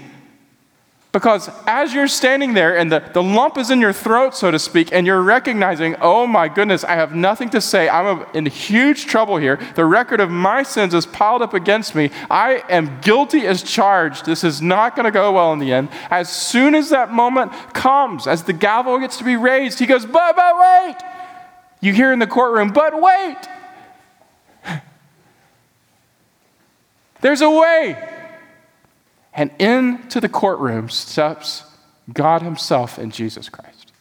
[1.13, 4.59] because as you're standing there and the, the lump is in your throat, so to
[4.59, 7.87] speak, and you're recognizing, oh my goodness, I have nothing to say.
[7.91, 9.61] I'm in huge trouble here.
[9.75, 12.11] The record of my sins is piled up against me.
[12.31, 14.25] I am guilty as charged.
[14.25, 15.91] This is not going to go well in the end.
[16.09, 20.07] As soon as that moment comes, as the gavel gets to be raised, he goes,
[20.07, 20.97] but, but wait.
[21.83, 23.37] You hear in the courtroom, but wait.
[27.21, 28.22] There's a way.
[29.35, 31.65] And into the courtroom steps
[32.13, 33.93] God Himself and Jesus Christ.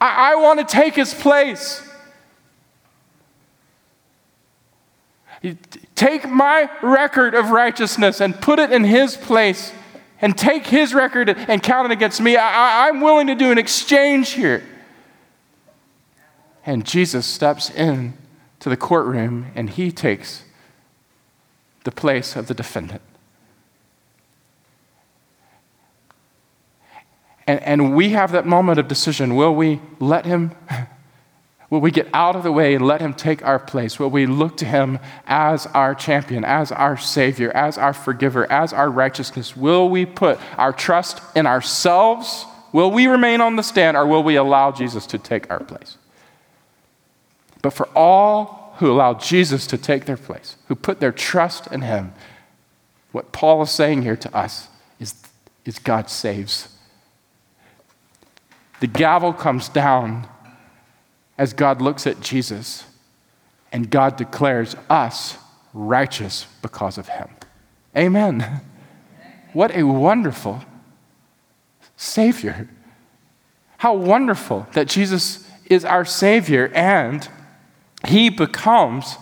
[0.00, 1.86] I, I want to take His place.
[5.94, 9.72] Take my record of righteousness and put it in His place
[10.20, 12.36] and take His record and count it against me.
[12.36, 14.64] I, I'm willing to do an exchange here.
[16.64, 18.14] And Jesus steps in
[18.60, 20.44] to the courtroom and He takes
[21.84, 23.02] the place of the defendant.
[27.46, 29.36] And, and we have that moment of decision.
[29.36, 30.52] Will we let him,
[31.70, 33.98] will we get out of the way and let him take our place?
[33.98, 38.72] Will we look to him as our champion, as our savior, as our forgiver, as
[38.72, 39.54] our righteousness?
[39.54, 42.46] Will we put our trust in ourselves?
[42.72, 45.98] Will we remain on the stand or will we allow Jesus to take our place?
[47.60, 51.82] But for all who allowed Jesus to take their place, who put their trust in
[51.82, 52.12] him,
[53.12, 54.68] what Paul is saying here to us
[54.98, 55.14] is,
[55.64, 56.68] is God saves.
[58.80, 60.28] The gavel comes down
[61.38, 62.84] as God looks at Jesus,
[63.72, 65.36] and God declares us
[65.72, 67.28] righteous because of him.
[67.96, 68.60] Amen.
[69.52, 70.62] What a wonderful
[71.96, 72.68] Savior.
[73.78, 77.28] How wonderful that Jesus is our Savior and
[78.06, 79.16] he becomes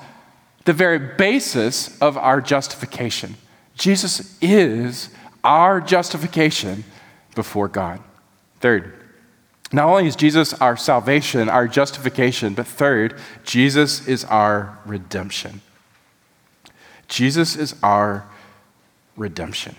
[0.65, 3.37] the very basis of our justification.
[3.77, 5.11] Jesus is
[5.43, 6.85] our justification
[7.35, 8.01] before God.
[8.61, 8.95] Third,
[9.73, 15.63] not only is Jesus our salvation, our justification, but third, Jesus is our redemption.
[17.09, 18.27] Jesus is our
[19.17, 19.75] redemption.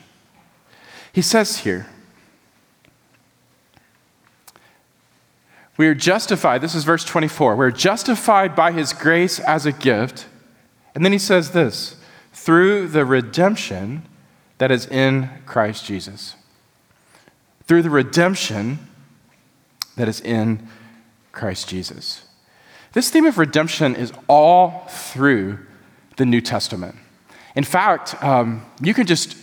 [1.11, 1.87] He says here,
[5.75, 7.55] We are justified, this is verse 24.
[7.55, 10.27] We're justified by his grace as a gift.
[10.93, 11.95] And then he says this
[12.31, 14.03] through the redemption
[14.57, 16.35] that is in Christ Jesus.
[17.65, 18.79] Through the redemption
[19.95, 20.67] that is in
[21.31, 22.25] Christ Jesus.
[22.93, 25.59] This theme of redemption is all through
[26.17, 26.95] the New Testament.
[27.55, 29.35] In fact, um, you can just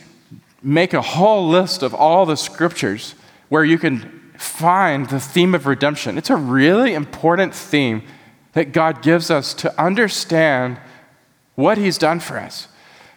[0.63, 3.15] make a whole list of all the scriptures
[3.49, 6.17] where you can find the theme of redemption.
[6.17, 8.03] It's a really important theme
[8.53, 10.81] that God gives us to understand
[11.57, 12.69] what He's done for us.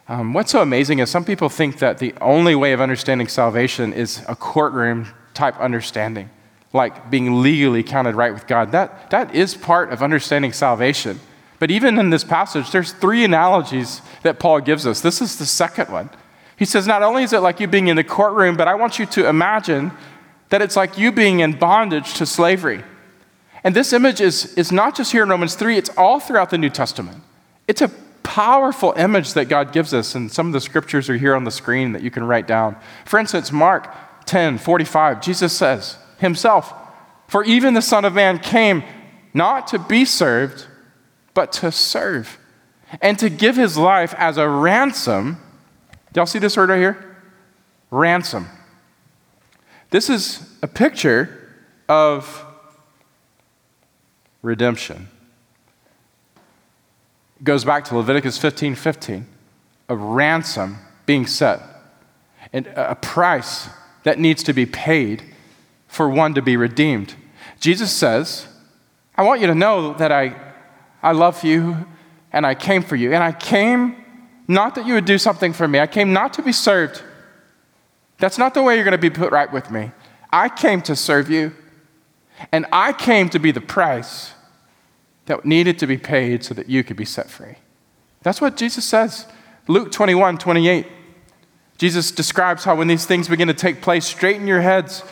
[0.09, 3.93] Um, what's so amazing is some people think that the only way of understanding salvation
[3.93, 6.29] is a courtroom type understanding,
[6.73, 8.73] like being legally counted right with God.
[8.73, 11.21] That, that is part of understanding salvation.
[11.57, 14.99] But even in this passage, there's three analogies that Paul gives us.
[14.99, 16.09] This is the second one.
[16.57, 18.99] He says, not only is it like you being in the courtroom, but I want
[18.99, 19.91] you to imagine
[20.53, 22.83] that it's like you being in bondage to slavery.
[23.63, 26.59] And this image is, is not just here in Romans 3, it's all throughout the
[26.59, 27.23] New Testament.
[27.67, 27.87] It's a
[28.21, 31.49] powerful image that God gives us, and some of the scriptures are here on the
[31.49, 32.75] screen that you can write down.
[33.03, 33.91] For instance, Mark
[34.25, 36.71] 10 45, Jesus says himself,
[37.27, 38.83] For even the Son of Man came
[39.33, 40.67] not to be served,
[41.33, 42.37] but to serve,
[43.01, 45.37] and to give his life as a ransom.
[46.13, 47.17] Y'all see this word right here?
[47.89, 48.47] Ransom.
[49.93, 51.53] This is a picture
[51.87, 52.43] of
[54.41, 55.07] redemption.
[57.39, 59.27] It goes back to Leviticus 15 15,
[59.89, 61.61] a ransom being set,
[62.51, 63.69] and a price
[64.01, 65.21] that needs to be paid
[65.87, 67.13] for one to be redeemed.
[67.59, 68.47] Jesus says,
[69.15, 70.35] I want you to know that I,
[71.03, 71.85] I love you
[72.31, 73.13] and I came for you.
[73.13, 74.03] And I came
[74.47, 77.03] not that you would do something for me, I came not to be served.
[78.23, 79.91] That's not the way you're going to be put right with me.
[80.31, 81.51] I came to serve you,
[82.53, 84.31] and I came to be the price
[85.25, 87.55] that needed to be paid so that you could be set free.
[88.21, 89.25] That's what Jesus says.
[89.67, 90.87] Luke 21 28.
[91.77, 95.03] Jesus describes how when these things begin to take place, straighten your heads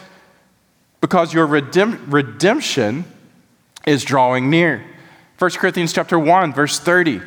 [1.02, 3.04] because your redem- redemption
[3.86, 4.86] is drawing near.
[5.38, 7.20] 1 Corinthians chapter 1 verse 30.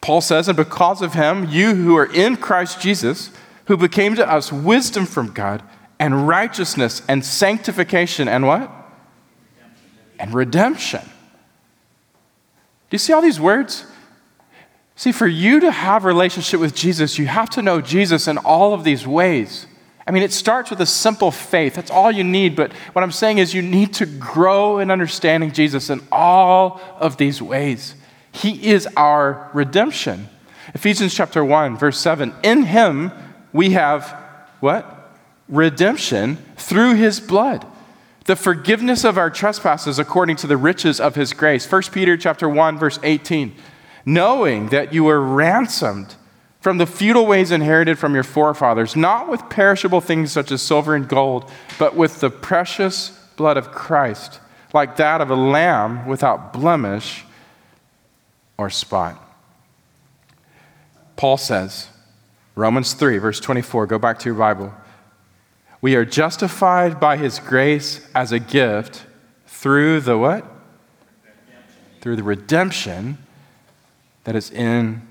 [0.00, 3.28] Paul says, "And because of him, you who are in Christ Jesus,
[3.66, 5.62] who became to us wisdom from God
[5.98, 8.70] and righteousness and sanctification and what?
[10.18, 13.84] And redemption." Do you see all these words?
[14.96, 18.38] See, for you to have a relationship with Jesus, you have to know Jesus in
[18.38, 19.66] all of these ways.
[20.06, 21.74] I mean, it starts with a simple faith.
[21.74, 22.54] That's all you need.
[22.54, 27.16] But what I'm saying is, you need to grow in understanding Jesus in all of
[27.16, 27.94] these ways.
[28.30, 30.28] He is our redemption.
[30.74, 33.12] Ephesians chapter 1, verse 7 In him
[33.54, 34.10] we have
[34.60, 35.16] what?
[35.48, 37.66] Redemption through his blood.
[38.26, 41.70] The forgiveness of our trespasses according to the riches of his grace.
[41.70, 43.54] 1 Peter chapter 1, verse 18
[44.04, 46.14] knowing that you were ransomed
[46.60, 50.94] from the futile ways inherited from your forefathers, not with perishable things such as silver
[50.94, 54.40] and gold, but with the precious blood of Christ,
[54.72, 57.24] like that of a lamb without blemish
[58.56, 59.20] or spot.
[61.16, 61.88] Paul says,
[62.54, 64.72] Romans 3, verse 24, go back to your Bible.
[65.80, 69.04] We are justified by his grace as a gift
[69.46, 70.46] through the what?
[72.00, 73.18] Through the redemption
[74.24, 75.02] that is in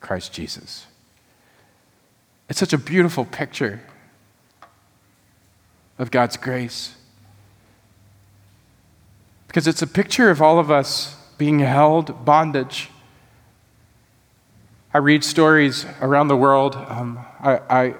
[0.00, 0.86] Christ Jesus.
[2.48, 3.80] It's such a beautiful picture
[5.98, 6.94] of God's grace.
[9.46, 12.90] Because it's a picture of all of us being held bondage.
[14.94, 16.76] I read stories around the world.
[16.76, 17.94] Um, I, I,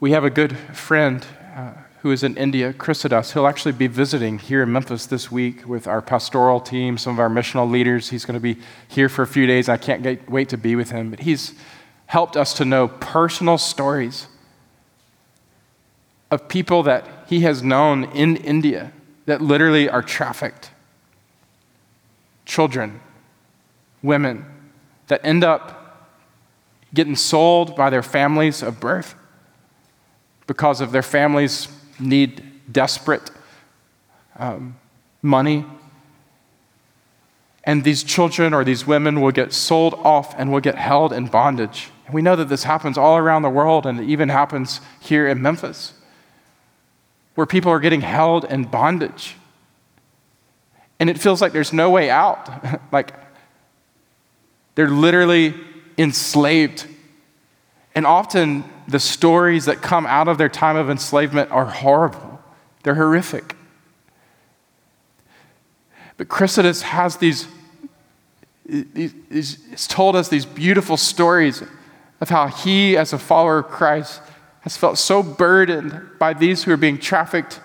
[0.00, 3.34] we have a good friend uh, who is in India, Chrysidas.
[3.34, 7.20] He'll actually be visiting here in Memphis this week with our pastoral team, some of
[7.20, 8.08] our missional leaders.
[8.08, 8.56] He's going to be
[8.88, 9.68] here for a few days.
[9.68, 11.10] I can't get, wait to be with him.
[11.10, 11.52] But he's
[12.06, 14.26] helped us to know personal stories
[16.30, 18.90] of people that he has known in India
[19.26, 20.70] that literally are trafficked.
[22.46, 23.00] Children,
[24.02, 24.46] women
[25.08, 25.84] that end up
[26.92, 29.14] getting sold by their families of birth
[30.46, 33.30] because of their families need desperate
[34.38, 34.76] um,
[35.22, 35.64] money.
[37.64, 41.26] And these children or these women will get sold off and will get held in
[41.26, 41.90] bondage.
[42.06, 45.26] And we know that this happens all around the world and it even happens here
[45.26, 45.94] in Memphis,
[47.34, 49.36] where people are getting held in bondage.
[51.00, 52.50] And it feels like there's no way out.
[52.92, 53.14] like
[54.74, 55.54] they're literally
[55.96, 56.86] enslaved.
[57.94, 62.42] And often the stories that come out of their time of enslavement are horrible,
[62.82, 63.56] they're horrific.
[66.16, 67.48] But Chrysidas has these,
[68.68, 71.62] he's told us these beautiful stories
[72.20, 74.20] of how he, as a follower of Christ,
[74.60, 77.60] has felt so burdened by these who are being trafficked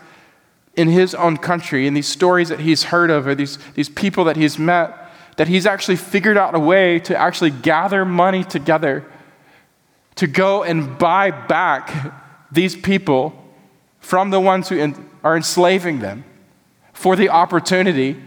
[0.75, 4.23] in his own country, and these stories that he's heard of, or these, these people
[4.23, 5.08] that he's met,
[5.39, 9.05] that he's actually figured out a way to actually gather money together
[10.15, 12.13] to go and buy back
[12.51, 13.33] these people
[14.01, 16.25] from the ones who are enslaving them
[16.91, 18.21] for the opportunity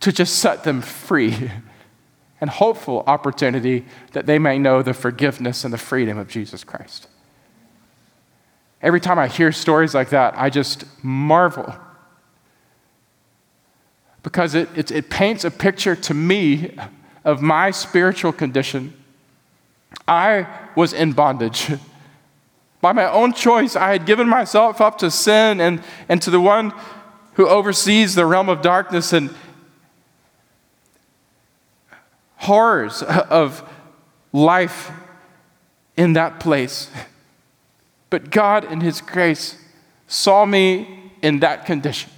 [0.00, 1.50] to just set them free
[2.40, 7.06] and hopeful opportunity that they may know the forgiveness and the freedom of Jesus Christ.
[8.80, 11.74] Every time I hear stories like that, I just marvel
[14.26, 16.76] because it, it, it paints a picture to me
[17.24, 18.92] of my spiritual condition
[20.08, 21.70] I was in bondage.
[22.80, 26.40] By my own choice, I had given myself up to sin and, and to the
[26.40, 26.72] one
[27.34, 29.32] who oversees the realm of darkness and
[32.38, 33.62] horrors of
[34.32, 34.90] life
[35.96, 36.90] in that place.
[38.10, 39.56] But God, in His grace,
[40.08, 42.10] saw me in that condition.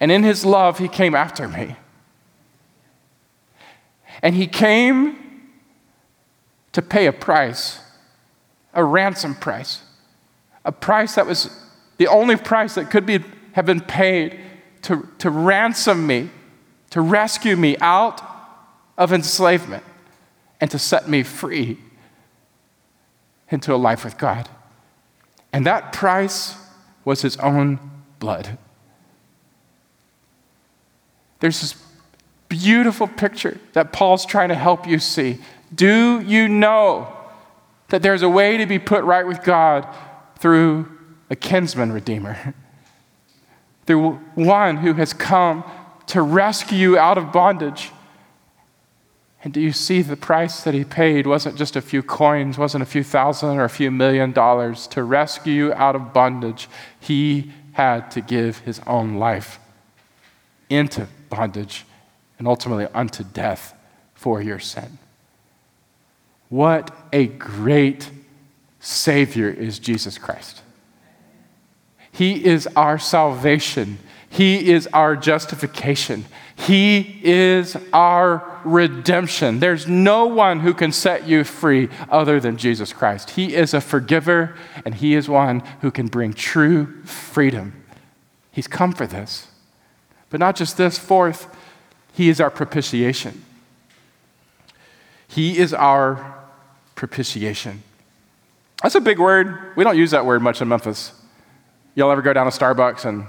[0.00, 1.76] And in His love, He came after me.
[4.22, 5.16] And He came
[6.72, 7.80] to pay a price,
[8.74, 9.82] a ransom price,
[10.64, 11.50] a price that was
[11.96, 14.38] the only price that could be, have been paid
[14.82, 16.30] to, to ransom me,
[16.90, 18.20] to rescue me out
[18.96, 19.84] of enslavement,
[20.60, 21.78] and to set me free
[23.50, 24.48] into a life with God.
[25.52, 26.56] And that price
[27.04, 27.80] was his own
[28.18, 28.58] blood.
[31.40, 31.74] There's this
[32.48, 35.38] beautiful picture that Paul's trying to help you see.
[35.74, 37.14] Do you know
[37.88, 39.86] that there's a way to be put right with God
[40.38, 40.90] through
[41.30, 42.54] a kinsman redeemer?
[43.86, 45.64] through one who has come
[46.06, 47.90] to rescue you out of bondage
[49.44, 52.82] and do you see the price that he paid wasn't just a few coins, wasn't
[52.82, 56.68] a few thousand or a few million dollars to rescue you out of bondage?
[56.98, 59.60] He had to give his own life
[60.68, 61.84] into bondage
[62.38, 63.74] and ultimately unto death
[64.14, 64.98] for your sin.
[66.48, 68.10] What a great
[68.80, 70.62] Savior is Jesus Christ.
[72.10, 73.98] He is our salvation.
[74.30, 76.24] He is our justification.
[76.56, 79.60] He is our redemption.
[79.60, 83.30] There's no one who can set you free other than Jesus Christ.
[83.30, 87.84] He is a forgiver, and He is one who can bring true freedom.
[88.50, 89.46] He's come for this.
[90.30, 91.54] But not just this, fourth,
[92.12, 93.44] He is our propitiation.
[95.28, 96.36] He is our
[96.94, 97.82] propitiation.
[98.82, 99.76] That's a big word.
[99.76, 101.12] We don't use that word much in Memphis.
[101.94, 103.26] Y'all ever go down to Starbucks and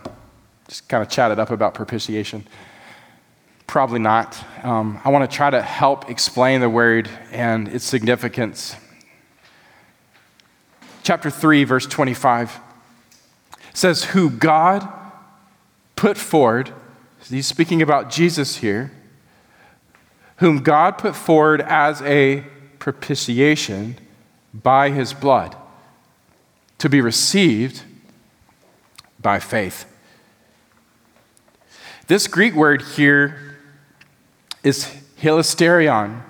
[0.70, 2.48] just kind of chat it up about propitiation?
[3.66, 4.38] Probably not.
[4.64, 8.76] Um, I want to try to help explain the word and its significance.
[11.04, 12.60] Chapter 3, verse 25
[13.74, 14.88] says, Who God
[15.96, 16.72] put forward,
[17.28, 18.92] he's speaking about Jesus here,
[20.38, 22.46] whom God put forward as a
[22.80, 23.98] propitiation
[24.54, 25.56] by his blood
[26.78, 27.84] to be received
[29.22, 29.86] by faith.
[32.08, 33.58] This Greek word here
[34.64, 34.86] is
[35.22, 36.24] hilasterion.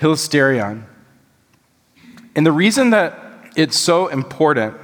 [0.00, 0.84] Hilasterion.
[2.34, 3.18] And the reason that
[3.54, 4.76] it's so important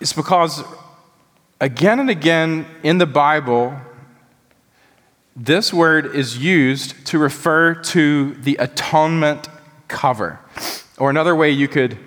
[0.00, 0.62] is because
[1.60, 3.78] again and again in the Bible,
[5.36, 9.48] this word is used to refer to the atonement
[9.88, 10.40] cover.
[10.98, 11.98] Or another way you could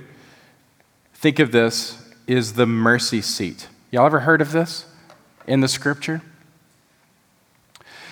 [1.13, 1.97] think of this
[2.27, 3.67] is the mercy seat.
[3.91, 4.85] Y'all ever heard of this
[5.47, 6.21] in the scripture?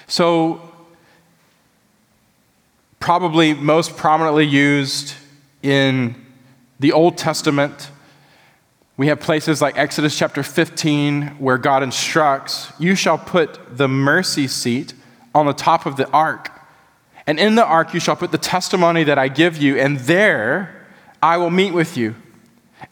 [0.07, 0.61] So,
[2.99, 5.15] probably most prominently used
[5.63, 6.15] in
[6.79, 7.90] the Old Testament,
[8.97, 14.47] we have places like Exodus chapter 15 where God instructs, You shall put the mercy
[14.47, 14.93] seat
[15.33, 16.51] on the top of the ark.
[17.25, 20.87] And in the ark you shall put the testimony that I give you, and there
[21.21, 22.15] I will meet with you.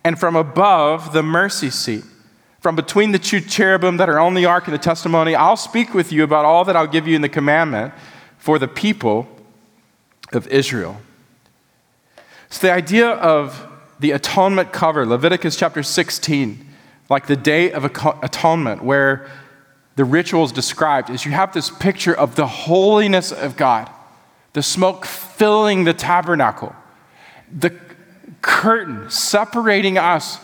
[0.03, 2.03] And from above the mercy seat,
[2.59, 5.93] from between the two cherubim that are on the ark and the testimony, I'll speak
[5.93, 7.93] with you about all that I'll give you in the commandment
[8.37, 9.27] for the people
[10.33, 11.01] of Israel.
[12.49, 13.68] So, the idea of
[13.99, 16.65] the atonement cover, Leviticus chapter 16,
[17.09, 19.29] like the day of atonement, where
[19.95, 23.89] the ritual is described, is you have this picture of the holiness of God,
[24.53, 26.75] the smoke filling the tabernacle,
[27.51, 27.77] the
[28.41, 30.39] curtain separating us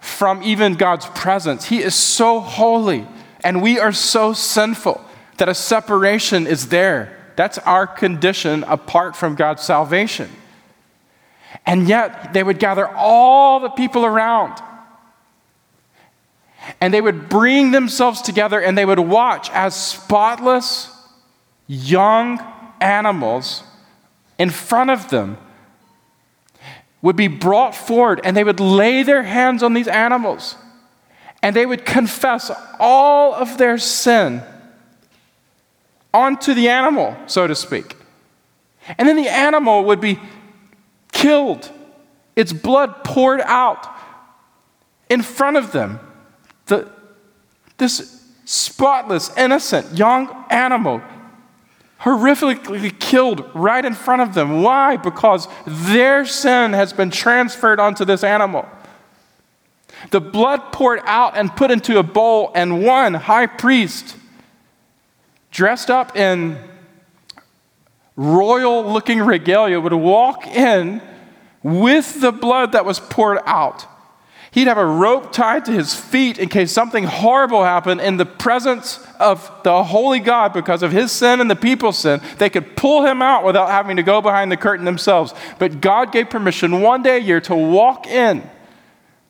[0.00, 1.66] from even God's presence.
[1.66, 3.06] He is so holy,
[3.44, 5.00] and we are so sinful
[5.36, 7.16] that a separation is there.
[7.36, 10.30] That's our condition apart from God's salvation.
[11.66, 14.60] And yet, they would gather all the people around.
[16.80, 20.94] And they would bring themselves together and they would watch as spotless
[21.66, 22.40] young
[22.80, 23.62] animals
[24.38, 25.38] in front of them
[27.00, 30.56] would be brought forward and they would lay their hands on these animals
[31.42, 34.42] and they would confess all of their sin
[36.12, 37.96] onto the animal, so to speak.
[38.96, 40.18] And then the animal would be
[41.18, 41.70] killed,
[42.36, 43.86] its blood poured out
[45.10, 45.98] in front of them.
[46.66, 46.88] The,
[47.76, 51.02] this spotless, innocent young animal
[52.00, 54.62] horrifically killed right in front of them.
[54.62, 54.96] Why?
[54.96, 58.68] Because their sin has been transferred onto this animal.
[60.10, 64.16] The blood poured out and put into a bowl, and one high priest,
[65.50, 66.58] dressed up in
[68.18, 71.00] royal looking regalia, would walk in
[71.62, 73.86] with the blood that was poured out.
[74.50, 78.26] He'd have a rope tied to his feet in case something horrible happened in the
[78.26, 82.20] presence of the holy God because of his sin and the people's sin.
[82.38, 85.32] They could pull him out without having to go behind the curtain themselves.
[85.60, 88.48] But God gave permission one day a year to walk in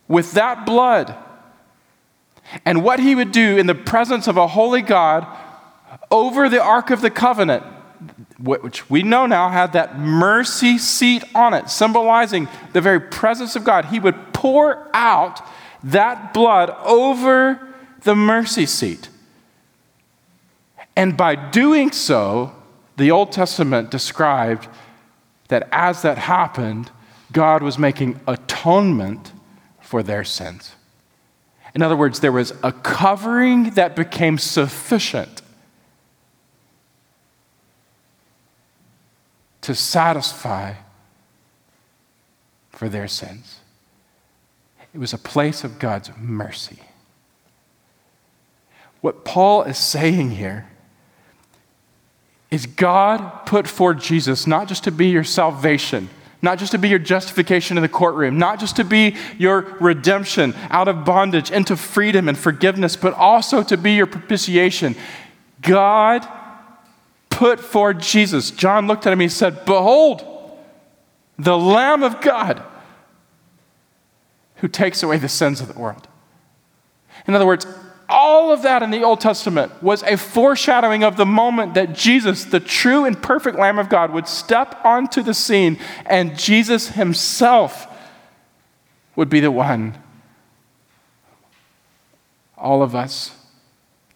[0.07, 1.15] with that blood.
[2.65, 5.27] And what he would do in the presence of a holy God
[6.11, 7.65] over the Ark of the Covenant
[8.39, 13.65] which we know now had that mercy seat on it, symbolizing the very presence of
[13.65, 13.87] God.
[13.87, 15.41] He would pour out
[15.83, 17.61] that blood over
[18.03, 19.09] the mercy seat.
[20.97, 22.55] And by doing so,
[22.97, 24.69] the Old Testament described
[25.49, 26.91] that as that happened,
[27.33, 29.33] God was making atonement
[29.81, 30.75] for their sins.
[31.75, 35.43] In other words, there was a covering that became sufficient
[39.69, 40.73] to satisfy
[42.71, 43.61] for their sins.
[44.95, 46.79] It was a place of God's mercy.
[49.03, 50.71] What Paul is saying here
[52.51, 56.09] is God put forth Jesus not just to be your salvation,
[56.41, 60.55] not just to be your justification in the courtroom, not just to be your redemption
[60.71, 64.97] out of bondage into freedom and forgiveness, but also to be your propitiation.
[65.61, 66.27] God
[67.39, 68.51] put forth Jesus.
[68.51, 70.25] John looked at him and he said, Behold,
[71.39, 72.61] the Lamb of God
[74.57, 76.09] who takes away the sins of the world.
[77.29, 77.65] In other words,
[78.09, 82.45] all of that in the Old Testament was a foreshadowing of the moment that Jesus,
[82.45, 87.87] the true and perfect Lamb of God, would step onto the scene and Jesus himself
[89.15, 89.97] would be the one.
[92.57, 93.38] All of us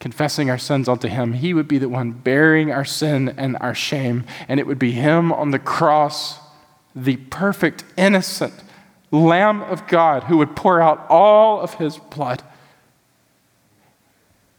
[0.02, 3.72] confessing our sins unto him, he would be the one bearing our sin and our
[3.72, 4.24] shame.
[4.48, 6.40] And it would be him on the cross,
[6.92, 8.52] the perfect, innocent
[9.12, 12.42] Lamb of God, who would pour out all of his blood.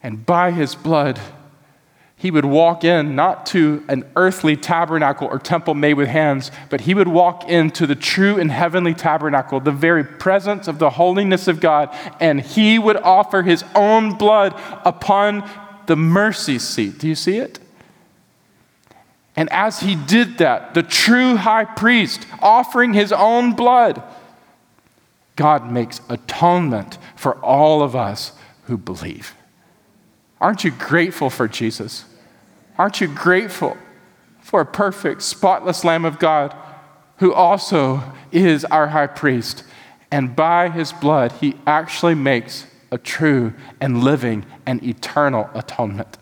[0.02, 1.20] And by his blood,
[2.24, 6.80] he would walk in not to an earthly tabernacle or temple made with hands, but
[6.80, 11.50] he would walk into the true and heavenly tabernacle, the very presence of the holiness
[11.50, 14.54] of God, and he would offer his own blood
[14.86, 15.44] upon
[15.88, 16.98] the mercy seat.
[16.98, 17.60] Do you see it?
[19.36, 24.02] And as he did that, the true high priest offering his own blood,
[25.36, 28.32] God makes atonement for all of us
[28.68, 29.36] who believe.
[30.40, 32.06] Aren't you grateful for Jesus?
[32.84, 33.78] Aren't you grateful
[34.42, 36.54] for a perfect, spotless Lamb of God
[37.20, 39.64] who also is our high priest?
[40.12, 46.18] And by his blood, he actually makes a true and living and eternal atonement.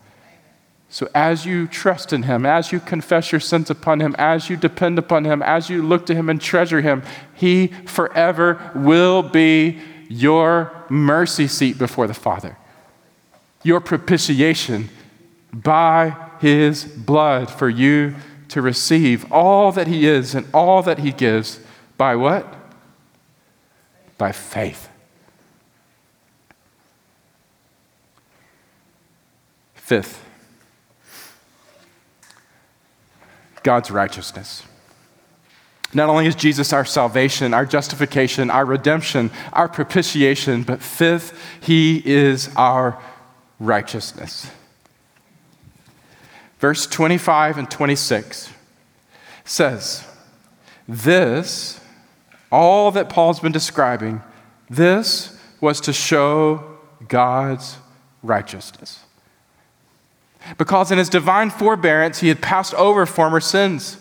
[0.88, 4.56] So, as you trust in him, as you confess your sins upon him, as you
[4.56, 7.02] depend upon him, as you look to him and treasure him,
[7.34, 12.56] he forever will be your mercy seat before the Father,
[13.64, 14.92] your propitiation
[15.52, 18.16] by his blood for you
[18.50, 21.60] to receive all that he is and all that he gives
[21.98, 22.52] by what?
[24.18, 24.90] By faith.
[29.76, 30.24] Fifth,
[33.62, 34.64] God's righteousness.
[35.94, 42.02] Not only is Jesus our salvation, our justification, our redemption, our propitiation, but fifth, he
[42.06, 43.02] is our
[43.60, 44.50] righteousness.
[46.62, 48.52] Verse 25 and 26
[49.44, 50.08] says,
[50.88, 51.82] This,
[52.52, 54.22] all that Paul's been describing,
[54.70, 57.78] this was to show God's
[58.22, 59.00] righteousness.
[60.60, 63.98] Because in his divine forbearance, he had passed over former sins.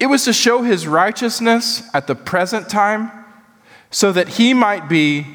[0.00, 3.12] It was to show his righteousness at the present time
[3.90, 5.26] so that he might be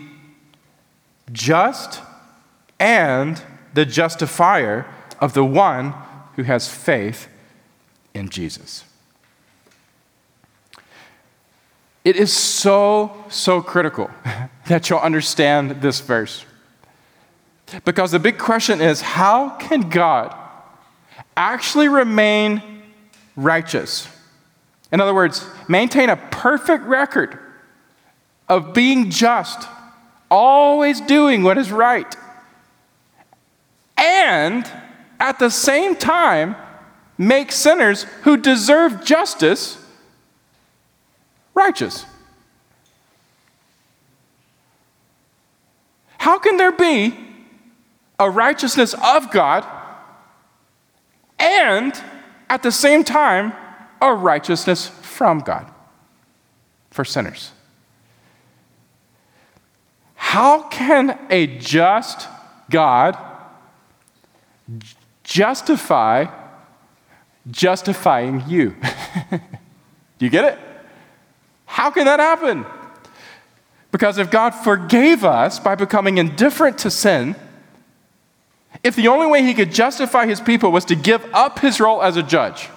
[1.32, 2.02] just
[2.80, 3.40] and
[3.76, 4.88] the justifier
[5.20, 5.94] of the one
[6.36, 7.28] who has faith
[8.14, 8.86] in Jesus.
[12.04, 14.10] It is so, so critical
[14.68, 16.46] that you'll understand this verse.
[17.86, 20.36] Because the big question is how can God
[21.38, 22.62] actually remain
[23.36, 24.08] righteous?
[24.92, 27.40] In other words, maintain a perfect record
[28.50, 29.68] of being just,
[30.30, 32.16] always doing what is right,
[33.98, 34.70] and
[35.22, 36.56] at the same time,
[37.16, 39.78] make sinners who deserve justice
[41.54, 42.08] righteous?
[46.18, 47.16] How can there be
[48.20, 49.66] a righteousness of God
[51.38, 51.94] and
[52.50, 53.54] at the same time
[54.02, 55.72] a righteousness from God
[56.90, 57.52] for sinners?
[60.16, 62.28] How can a just
[62.72, 63.18] God
[65.32, 66.26] justify
[67.50, 68.76] justifying you?
[69.32, 70.60] Do you get it?
[71.66, 72.66] How can that happen?
[73.92, 77.36] Because if God forgave us by becoming indifferent to sin,
[78.84, 82.04] if the only way he could justify his people was to give up his role
[82.04, 82.70] as a judge,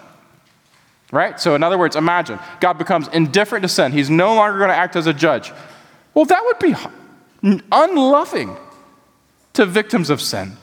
[1.10, 1.38] right?
[1.40, 3.92] So, in other words, imagine God becomes indifferent to sin.
[3.92, 5.52] He's no longer going to act as a judge.
[6.14, 6.74] Well, that would be
[7.70, 8.56] unloving
[9.54, 10.56] to victims of sin.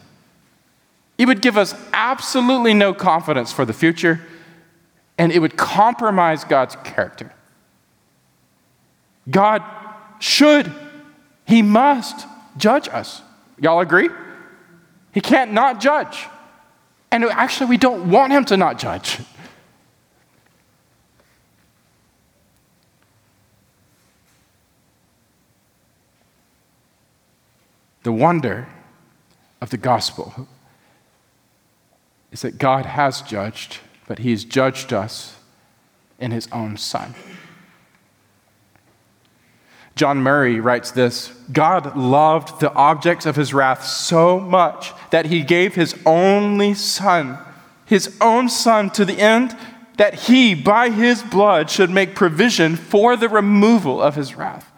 [1.22, 4.20] It would give us absolutely no confidence for the future,
[5.20, 7.32] and it would compromise God's character.
[9.30, 9.62] God
[10.18, 10.74] should,
[11.46, 12.26] He must
[12.58, 13.22] judge us.
[13.60, 14.10] Y'all agree?
[15.14, 16.26] He can't not judge.
[17.12, 19.20] And actually, we don't want Him to not judge.
[28.02, 28.68] The wonder
[29.62, 30.48] of the gospel
[32.32, 35.36] is that God has judged, but He's judged us
[36.20, 37.14] in His own Son.
[39.96, 45.44] John Murray writes this God loved the objects of his wrath so much that he
[45.44, 47.38] gave his only son,
[47.86, 49.56] his own son, to the end
[49.98, 54.72] that he, by his blood, should make provision for the removal of his wrath.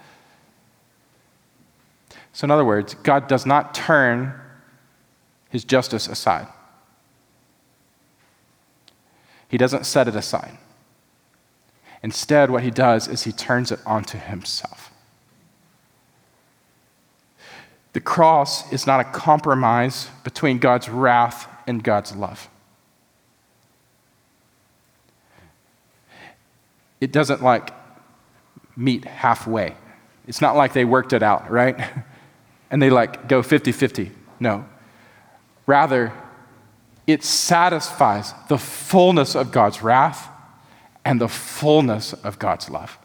[2.33, 4.33] So, in other words, God does not turn
[5.49, 6.47] his justice aside,
[9.53, 10.57] he doesn't set it aside.
[12.01, 14.91] Instead, what he does is he turns it onto himself.
[17.93, 22.49] The cross is not a compromise between God's wrath and God's love.
[26.99, 27.69] It doesn't like
[28.75, 29.75] meet halfway.
[30.27, 31.79] It's not like they worked it out, right?
[32.71, 34.11] And they like go 50 50.
[34.39, 34.65] No.
[35.67, 36.11] Rather,
[37.05, 40.29] it satisfies the fullness of God's wrath
[41.03, 42.97] and the fullness of God's love.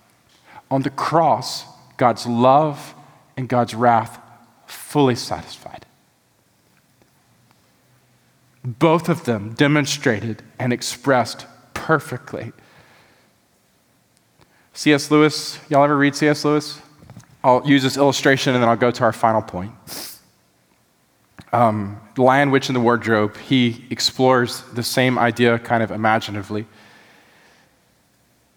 [0.71, 1.65] On the cross,
[1.97, 2.95] God's love
[3.37, 4.21] and God's wrath
[4.67, 5.87] fully satisfied.
[8.65, 12.53] Both of them demonstrated and expressed perfectly.
[14.75, 15.11] C.S.
[15.11, 16.45] Lewis, y'all ever read C.S.
[16.45, 16.81] Lewis?
[17.43, 19.73] I'll use this illustration and then I'll go to our final point.
[21.53, 26.67] Um, the Lion, Witch, and the Wardrobe, he explores the same idea kind of imaginatively.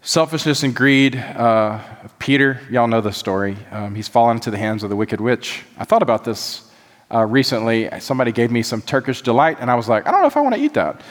[0.01, 1.79] Selfishness and greed uh,
[2.17, 3.55] Peter, y'all know the story.
[3.71, 5.63] Um, he's fallen into the hands of the wicked witch.
[5.77, 6.69] I thought about this
[7.13, 7.87] uh, recently.
[7.99, 10.41] Somebody gave me some Turkish delight, and I was like, I don't know if I
[10.41, 11.01] want to eat that.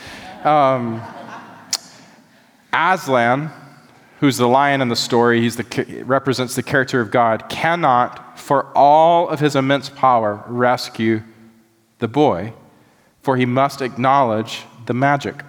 [0.44, 1.00] Um,
[2.72, 3.50] Aslan,
[4.18, 9.28] who's the lion in the story, he represents the character of God, cannot, for all
[9.28, 11.22] of his immense power, rescue
[12.00, 12.52] the boy,
[13.22, 15.44] for he must acknowledge the magic,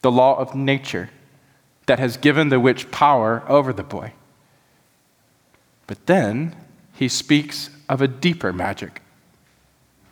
[0.00, 1.10] the law of nature
[1.86, 4.12] that has given the witch power over the boy.
[5.86, 6.56] But then
[6.94, 9.02] he speaks of a deeper magic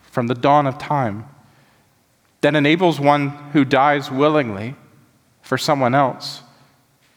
[0.03, 1.26] from the dawn of time
[2.41, 4.74] that enables one who dies willingly
[5.43, 6.43] for someone else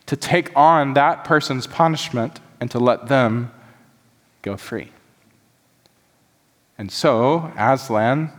[0.05, 3.51] to take on that person's punishment and to let them
[4.41, 4.91] go free.
[6.83, 8.29] And so, Aslan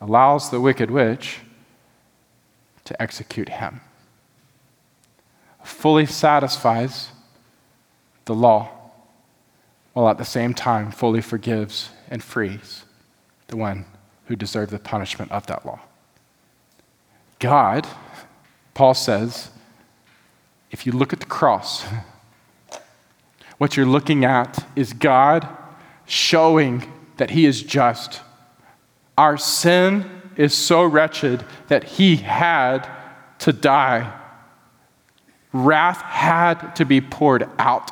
[0.00, 1.38] allows the wicked witch
[2.82, 3.80] to execute him
[5.62, 7.10] fully satisfies
[8.24, 8.70] the law,
[9.92, 12.82] while at the same time fully forgives and frees
[13.46, 13.84] the one
[14.24, 15.78] who deserved the punishment of that law.
[17.38, 17.86] God,
[18.74, 19.52] Paul says,
[20.72, 21.84] if you look at the cross,
[23.58, 25.46] what you're looking at is God
[26.04, 28.20] showing that He is just.
[29.16, 32.88] Our sin is so wretched that He had
[33.38, 34.20] to die
[35.52, 37.90] Wrath had to be poured out.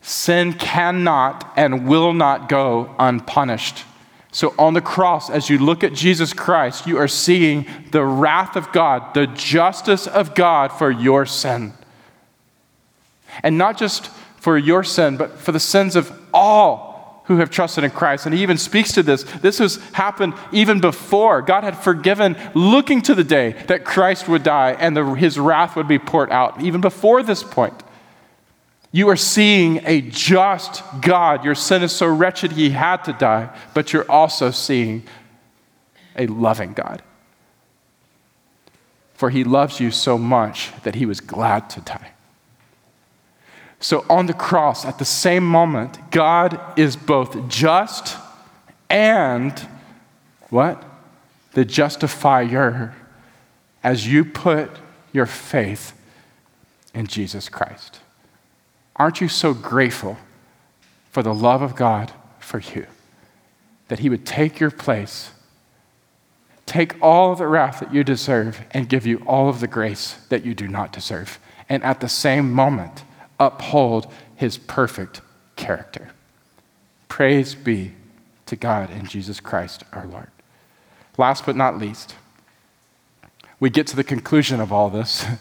[0.00, 3.84] Sin cannot and will not go unpunished.
[4.32, 8.56] So, on the cross, as you look at Jesus Christ, you are seeing the wrath
[8.56, 11.72] of God, the justice of God for your sin.
[13.44, 16.93] And not just for your sin, but for the sins of all
[17.24, 18.26] who have trusted in Christ.
[18.26, 19.22] And he even speaks to this.
[19.22, 21.42] This has happened even before.
[21.42, 25.76] God had forgiven, looking to the day that Christ would die and the, his wrath
[25.76, 27.82] would be poured out, even before this point.
[28.92, 31.44] You are seeing a just God.
[31.44, 35.02] Your sin is so wretched he had to die, but you're also seeing
[36.16, 37.02] a loving God.
[39.14, 42.13] For he loves you so much that he was glad to die.
[43.84, 48.16] So on the cross, at the same moment, God is both just
[48.88, 49.52] and
[50.48, 50.82] what?
[51.52, 52.94] The justifier
[53.82, 54.70] as you put
[55.12, 55.92] your faith
[56.94, 58.00] in Jesus Christ.
[58.96, 60.16] Aren't you so grateful
[61.10, 62.86] for the love of God for you?
[63.88, 65.30] That He would take your place,
[66.64, 70.14] take all of the wrath that you deserve, and give you all of the grace
[70.30, 71.38] that you do not deserve.
[71.68, 73.04] And at the same moment,
[73.38, 75.20] uphold His perfect
[75.56, 76.10] character.
[77.08, 77.92] Praise be
[78.46, 80.28] to God and Jesus Christ our Lord.
[81.16, 82.14] Last but not least,
[83.60, 85.24] we get to the conclusion of all this.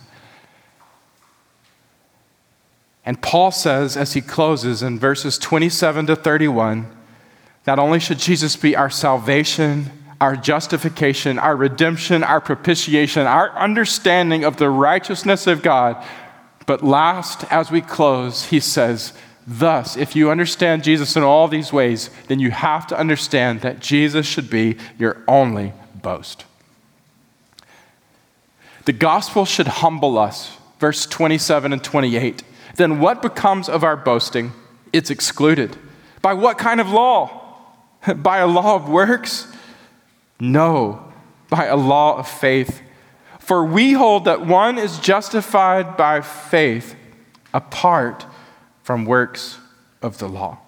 [3.05, 6.89] And Paul says, as he closes in verses 27 to 31,
[7.67, 9.91] not only should Jesus be our salvation,
[10.21, 16.03] our justification, our redemption, our propitiation, our understanding of the righteousness of God,
[16.65, 19.13] but last, as we close, he says,
[19.45, 23.81] Thus, if you understand Jesus in all these ways, then you have to understand that
[23.81, 26.45] Jesus should be your only boast.
[28.85, 32.43] The gospel should humble us, verse 27 and 28
[32.75, 34.51] then what becomes of our boasting?
[34.91, 35.77] It's excluded.
[36.21, 37.59] By what kind of law?
[38.15, 39.47] By a law of works?
[40.39, 41.13] No,
[41.49, 42.81] by a law of faith.
[43.43, 46.95] For we hold that one is justified by faith
[47.53, 48.25] apart
[48.83, 49.57] from works
[50.01, 50.59] of the law.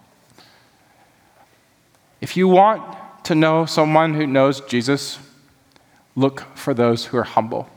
[2.19, 2.84] If you want
[3.23, 5.19] to know someone who knows Jesus,
[6.17, 7.69] look for those who are humble.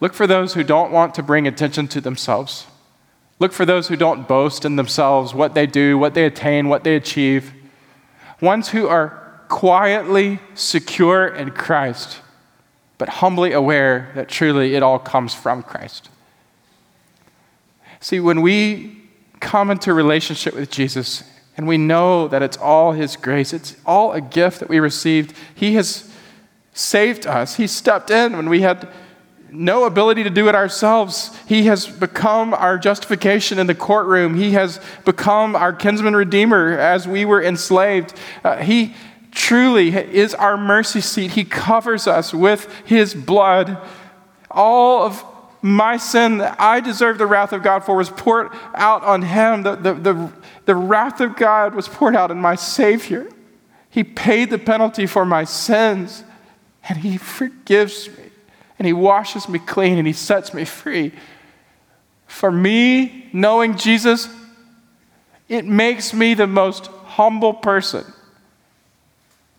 [0.00, 2.66] Look for those who don't want to bring attention to themselves.
[3.38, 6.84] Look for those who don't boast in themselves, what they do, what they attain, what
[6.84, 7.52] they achieve.
[8.40, 12.20] Ones who are quietly secure in Christ,
[13.02, 16.08] but humbly aware that truly it all comes from Christ.
[17.98, 18.96] See, when we
[19.40, 21.24] come into relationship with Jesus
[21.56, 25.36] and we know that it's all His grace, it's all a gift that we received,
[25.52, 26.08] He has
[26.74, 27.56] saved us.
[27.56, 28.88] He stepped in when we had
[29.50, 31.36] no ability to do it ourselves.
[31.48, 34.36] He has become our justification in the courtroom.
[34.36, 38.14] He has become our kinsman redeemer as we were enslaved.
[38.44, 38.94] Uh, he
[39.32, 41.32] truly is our mercy seat.
[41.32, 43.78] He covers us with His blood.
[44.50, 45.24] All of
[45.60, 49.62] my sin that I deserve the wrath of God for was poured out on Him.
[49.62, 50.32] The, the, the,
[50.66, 53.28] the wrath of God was poured out on my Savior.
[53.90, 56.24] He paid the penalty for my sins,
[56.88, 58.22] and He forgives me
[58.82, 61.12] and He washes me clean and He sets me free.
[62.26, 64.28] For me, knowing Jesus,
[65.48, 68.04] it makes me the most humble person.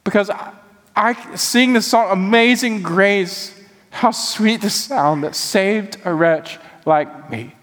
[0.03, 0.53] Because I,
[0.95, 3.59] I sing the song Amazing Grace.
[3.89, 7.55] How sweet the sound that saved a wretch like me.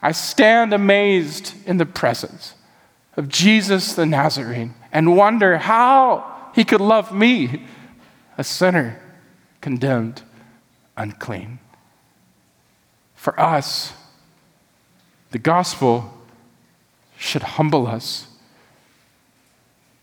[0.00, 2.54] I stand amazed in the presence
[3.16, 7.66] of Jesus the Nazarene and wonder how he could love me,
[8.36, 9.00] a sinner
[9.60, 10.22] condemned
[10.96, 11.58] unclean.
[13.14, 13.92] For us,
[15.30, 16.12] the gospel
[17.16, 18.26] should humble us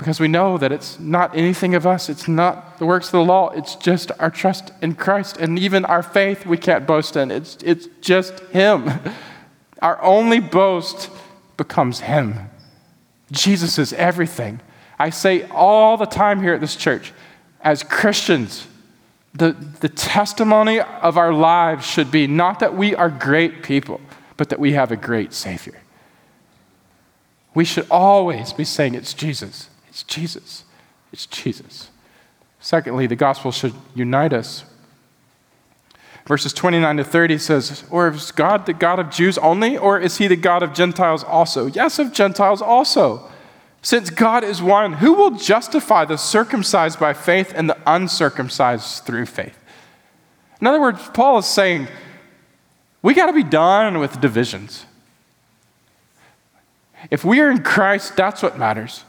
[0.01, 3.23] because we know that it's not anything of us, it's not the works of the
[3.23, 5.37] law, it's just our trust in Christ.
[5.37, 8.89] And even our faith we can't boast in, it's, it's just Him.
[9.79, 11.11] Our only boast
[11.55, 12.33] becomes Him.
[13.31, 14.59] Jesus is everything.
[14.97, 17.13] I say all the time here at this church,
[17.61, 18.65] as Christians,
[19.35, 19.51] the,
[19.81, 24.01] the testimony of our lives should be not that we are great people,
[24.35, 25.79] but that we have a great Savior.
[27.53, 30.63] We should always be saying, It's Jesus, it's Jesus,
[31.11, 31.91] it's Jesus.
[32.61, 34.63] Secondly, the gospel should unite us.
[36.25, 40.17] Verses 29 to 30 says, Or is God the God of Jews only, or is
[40.17, 41.65] he the God of Gentiles also?
[41.65, 43.29] Yes, of Gentiles also.
[43.81, 49.25] Since God is one, who will justify the circumcised by faith and the uncircumcised through
[49.25, 49.57] faith?
[50.61, 51.89] In other words, Paul is saying,
[53.01, 54.85] we got to be done with divisions.
[57.09, 59.03] If we are in Christ, that's what matters.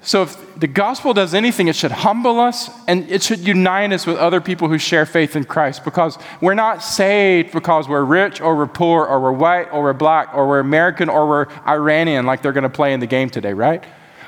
[0.00, 4.06] So, if the gospel does anything, it should humble us and it should unite us
[4.06, 8.40] with other people who share faith in Christ because we're not saved because we're rich
[8.40, 12.26] or we're poor or we're white or we're black or we're American or we're Iranian
[12.26, 13.84] like they're going to play in the game today, right?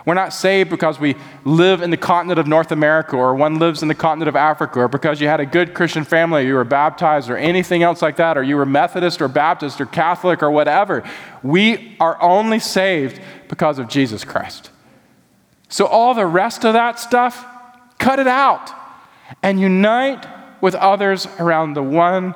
[0.06, 1.14] We're not saved because we
[1.44, 4.80] live in the continent of North America or one lives in the continent of Africa
[4.80, 8.16] or because you had a good Christian family, you were baptized or anything else like
[8.16, 11.08] that, or you were Methodist or Baptist or Catholic or whatever.
[11.42, 14.69] We are only saved because of Jesus Christ.
[15.70, 17.46] So, all the rest of that stuff,
[17.98, 18.70] cut it out
[19.42, 20.26] and unite
[20.60, 22.34] with others around the one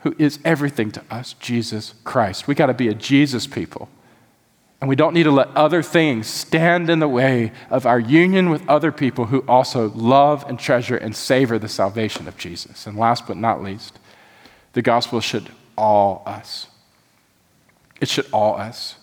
[0.00, 2.46] who is everything to us, Jesus Christ.
[2.46, 3.88] We got to be a Jesus people.
[4.80, 8.50] And we don't need to let other things stand in the way of our union
[8.50, 12.86] with other people who also love and treasure and savor the salvation of Jesus.
[12.86, 13.98] And last but not least,
[14.74, 16.68] the gospel should all us.
[18.00, 18.96] It should all us.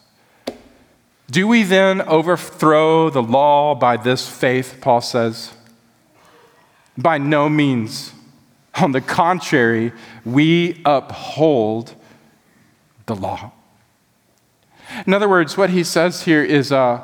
[1.30, 5.54] Do we then overthrow the law by this faith, Paul says?
[6.98, 8.14] By no means.
[8.76, 9.94] On the contrary,
[10.26, 11.96] we uphold
[13.06, 13.52] the law.
[15.08, 17.02] In other words, what he says here is uh,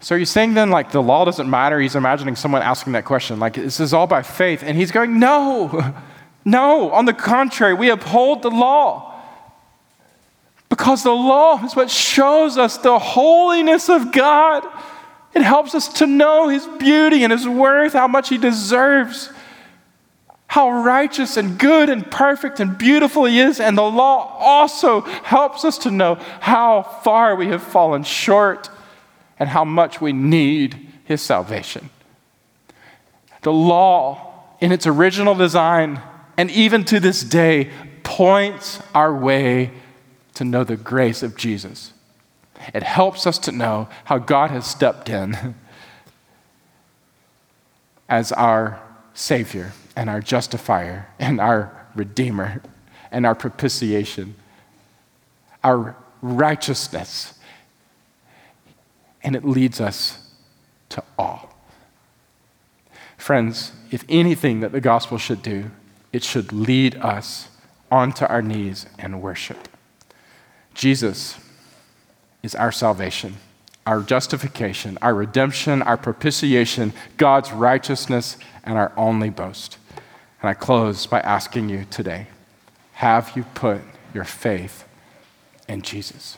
[0.00, 1.80] so are you saying then, like, the law doesn't matter?
[1.80, 4.62] He's imagining someone asking that question, like, this is all by faith.
[4.62, 5.94] And he's going, no,
[6.44, 6.90] no.
[6.92, 9.15] On the contrary, we uphold the law.
[10.76, 14.62] Because the law is what shows us the holiness of God.
[15.34, 19.32] It helps us to know His beauty and His worth, how much He deserves,
[20.48, 23.58] how righteous and good and perfect and beautiful He is.
[23.58, 28.68] And the law also helps us to know how far we have fallen short
[29.38, 31.88] and how much we need His salvation.
[33.40, 36.02] The law, in its original design,
[36.36, 37.70] and even to this day,
[38.02, 39.70] points our way
[40.36, 41.92] to know the grace of Jesus.
[42.74, 45.54] It helps us to know how God has stepped in
[48.08, 48.80] as our
[49.14, 52.62] Savior and our justifier and our Redeemer
[53.10, 54.34] and our propitiation,
[55.64, 57.38] our righteousness.
[59.22, 60.32] And it leads us
[60.90, 61.46] to awe.
[63.16, 65.70] Friends, if anything that the gospel should do,
[66.12, 67.48] it should lead us
[67.90, 69.68] onto our knees and worship.
[70.76, 71.38] Jesus
[72.42, 73.36] is our salvation,
[73.86, 79.78] our justification, our redemption, our propitiation, God's righteousness, and our only boast.
[80.42, 82.26] And I close by asking you today
[82.92, 83.80] have you put
[84.12, 84.84] your faith
[85.66, 86.36] in Jesus?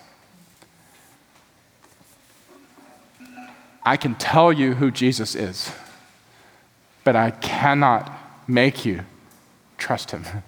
[3.84, 5.72] I can tell you who Jesus is,
[7.02, 8.12] but I cannot
[8.46, 9.04] make you
[9.76, 10.24] trust him.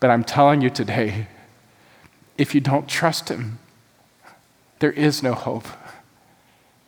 [0.00, 1.28] But I'm telling you today
[2.36, 3.58] if you don't trust Him,
[4.78, 5.66] there is no hope.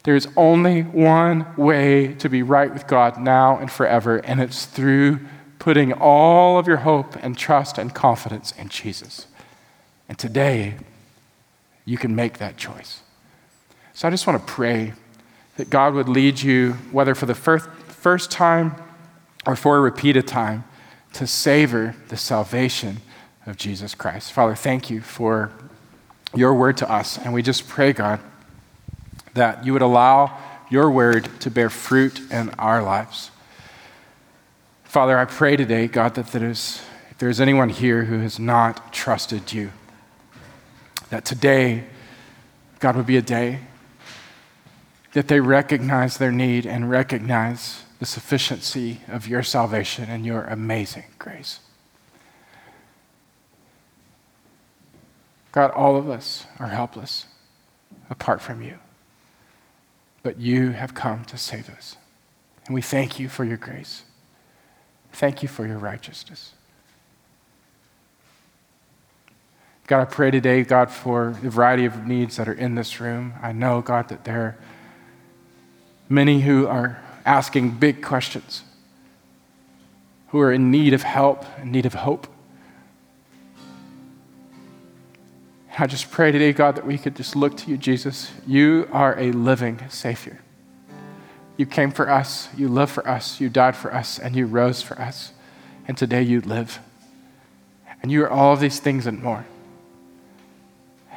[0.02, 4.66] There is only one way to be right with God now and forever, and it's
[4.66, 5.20] through
[5.58, 9.26] putting all of your hope and trust and confidence in Jesus.
[10.08, 10.76] And today,
[11.84, 13.00] you can make that choice.
[13.94, 14.92] So I just want to pray
[15.56, 18.76] that God would lead you, whether for the first, first time
[19.46, 20.64] or for a repeated time,
[21.14, 22.98] to savor the salvation
[23.46, 24.32] of Jesus Christ.
[24.32, 25.50] Father, thank you for
[26.34, 27.18] your word to us.
[27.18, 28.20] And we just pray, God,
[29.34, 30.36] that you would allow
[30.70, 33.30] your word to bear fruit in our lives.
[34.84, 39.52] Father, I pray today, God, that there's, if there's anyone here who has not trusted
[39.52, 39.72] you,
[41.10, 41.84] that today,
[42.80, 43.60] God, would be a day
[45.12, 51.04] that they recognize their need and recognize the sufficiency of your salvation and your amazing
[51.18, 51.60] grace.
[55.56, 57.24] God, all of us are helpless
[58.10, 58.78] apart from you.
[60.22, 61.96] But you have come to save us.
[62.66, 64.02] And we thank you for your grace.
[65.14, 66.52] Thank you for your righteousness.
[69.86, 73.32] God, I pray today, God, for the variety of needs that are in this room.
[73.40, 74.56] I know, God, that there are
[76.06, 78.62] many who are asking big questions,
[80.28, 82.26] who are in need of help, in need of hope.
[85.78, 88.32] I just pray today, God, that we could just look to you, Jesus.
[88.46, 90.40] You are a living Savior.
[91.58, 94.80] You came for us, you lived for us, you died for us, and you rose
[94.80, 95.32] for us.
[95.86, 96.80] And today you live.
[98.02, 99.44] And you are all of these things and more.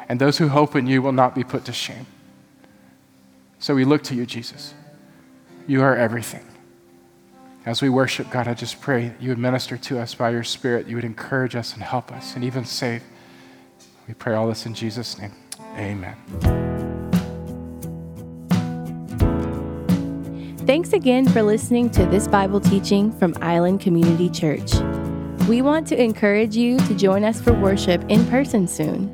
[0.10, 2.06] And those who hope in you will not be put to shame.
[3.60, 4.74] So we look to you, Jesus.
[5.68, 6.46] You are everything.
[7.66, 10.88] As we worship, God, I just pray you would minister to us by your Spirit.
[10.88, 13.04] You would encourage us and help us and even save.
[14.10, 15.32] We pray all this in Jesus' name.
[15.78, 16.16] Amen.
[20.66, 24.74] Thanks again for listening to this Bible teaching from Island Community Church.
[25.48, 29.14] We want to encourage you to join us for worship in person soon.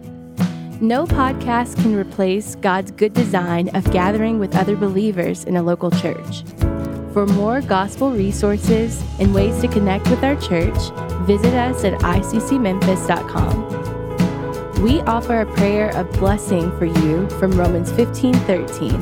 [0.80, 5.92] No podcast can replace God's good design of gathering with other believers in a local
[5.92, 6.44] church.
[7.12, 10.78] For more gospel resources and ways to connect with our church,
[11.26, 13.95] visit us at iccmemphis.com.
[14.82, 19.00] We offer a prayer of blessing for you from Romans 15:13.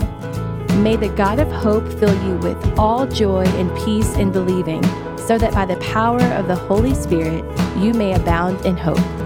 [0.84, 4.84] May the God of hope fill you with all joy and peace in believing,
[5.18, 7.44] so that by the power of the Holy Spirit
[7.78, 9.23] you may abound in hope.